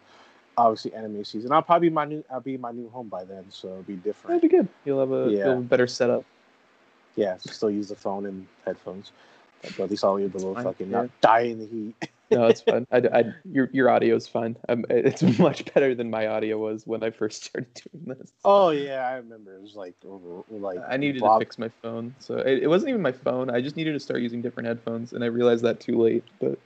[0.58, 1.52] obviously anime season.
[1.52, 2.24] I'll probably be my new.
[2.32, 4.42] I'll be in my new home by then, so it'll be that'd different.
[4.42, 4.68] be good.
[4.86, 5.38] You'll have a, Yeah.
[5.38, 6.24] you'll have a better setup.
[7.16, 9.12] Yeah, still use the phone and headphones,
[9.62, 11.02] but at least I'll be able to fucking yeah.
[11.04, 12.10] not die in the heat.
[12.36, 12.86] No, it's fun.
[12.92, 14.58] I, I, your your audio is fun.
[14.68, 18.32] Um, it's much better than my audio was when I first started doing this.
[18.44, 19.56] oh yeah, I remember.
[19.56, 22.68] It was like over, like I needed Bob- to fix my phone, so it, it
[22.68, 23.50] wasn't even my phone.
[23.50, 26.26] I just needed to start using different headphones, and I realized that too late.
[26.42, 26.60] But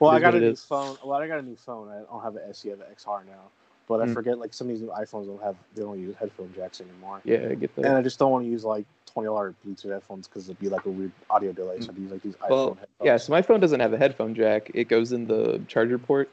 [0.00, 0.64] Well, I got a new is.
[0.64, 0.98] phone.
[1.04, 1.88] Well, I got a new phone.
[1.88, 3.50] I don't have an SE, I have an XR now.
[3.88, 4.14] But I Mm.
[4.14, 7.20] forget like some of these new iPhones don't have they don't use headphone jacks anymore.
[7.24, 7.84] yeah, I get that.
[7.84, 10.68] And I just don't want to use like twenty dollar Bluetooth headphones because it'd be
[10.68, 11.80] like a weird audio delay.
[11.80, 12.88] So I use like these iPhone Well, headphones.
[13.04, 14.70] yeah, so my phone doesn't have a headphone jack.
[14.74, 16.28] It goes in the charger port,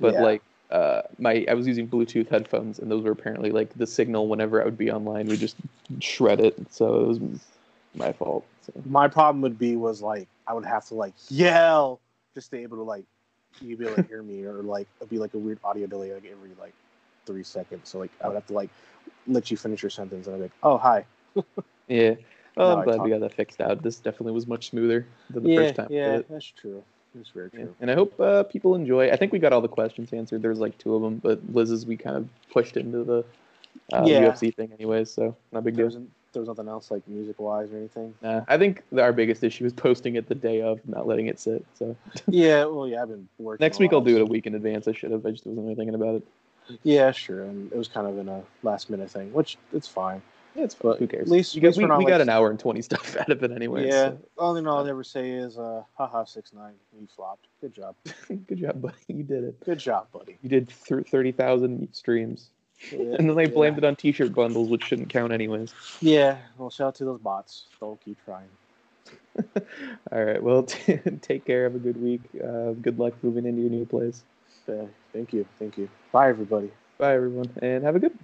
[0.00, 0.22] but Yeah.
[0.22, 4.26] like uh, my I was using Bluetooth headphones, and those were apparently like the signal
[4.26, 5.56] whenever I would be online would just
[6.00, 6.56] shred it.
[6.72, 7.20] So it was
[7.94, 8.44] my fault.
[8.62, 8.72] So.
[8.84, 12.00] my problem would be was like I would have to like yell
[12.34, 13.04] just to be able to like
[13.62, 16.12] you be able to hear me or like it'd be like a weird audio delay
[16.12, 16.74] like every like
[17.26, 17.88] three seconds.
[17.88, 18.70] So like I would have to like
[19.26, 21.04] let you finish your sentence and I'd be like, oh hi.
[21.88, 22.14] Yeah.
[22.56, 23.82] Well, I'm glad we got that fixed out.
[23.82, 25.88] This definitely was much smoother than the yeah, first time.
[25.90, 26.82] yeah, that's true.
[27.14, 27.60] That's very Yeah.
[27.60, 27.74] true.
[27.80, 29.10] And I hope uh, people enjoy.
[29.10, 30.42] I think we got all the questions answered.
[30.42, 33.24] There's like two of them, but Liz's we kind of pushed into the
[33.92, 34.32] uh, Yeah.
[34.32, 35.90] UFC thing anyways, so not big deal.
[36.32, 38.14] there was nothing else like music wise or anything.
[38.22, 41.38] Nah, I think our biggest issue is posting it the day of, not letting it
[41.38, 41.64] sit.
[41.74, 41.94] So
[42.28, 43.62] yeah, well, yeah, I've been working.
[43.62, 44.88] next week I'll do it a week in advance.
[44.88, 45.24] I should have.
[45.24, 46.26] I just wasn't really thinking about it.
[46.82, 47.42] Yeah, sure.
[47.42, 50.22] And it was kind of in a last minute thing, which it's fine.
[50.54, 50.92] Yeah, it's fine.
[50.92, 51.22] But Who cares?
[51.22, 53.52] at least- at least we, we got an hour and twenty stuff out of it
[53.52, 53.86] anyway.
[53.86, 54.08] yeah.
[54.10, 57.46] so- Only thing I'll ever say is, uh, haha, six nine, you flopped.
[57.60, 57.94] Good job.
[58.48, 58.94] Good job, buddy.
[59.08, 59.64] You did it.
[59.64, 60.38] Good job, buddy.
[60.42, 62.48] You did th- thirty thousand streams,
[62.92, 65.74] and then they blamed it on T-shirt bundles, which shouldn't count anyways.
[66.00, 67.64] Yeah, well, shout out to those bots.
[67.80, 68.48] They'll keep trying.
[70.12, 70.42] All right.
[70.42, 71.64] Well, take care.
[71.64, 72.22] Have a good week.
[72.42, 74.22] Uh, good luck moving into your new place.
[75.12, 75.88] Thank you, thank you.
[76.12, 76.70] Bye, everybody.
[76.98, 78.18] Bye, everyone, and have a good.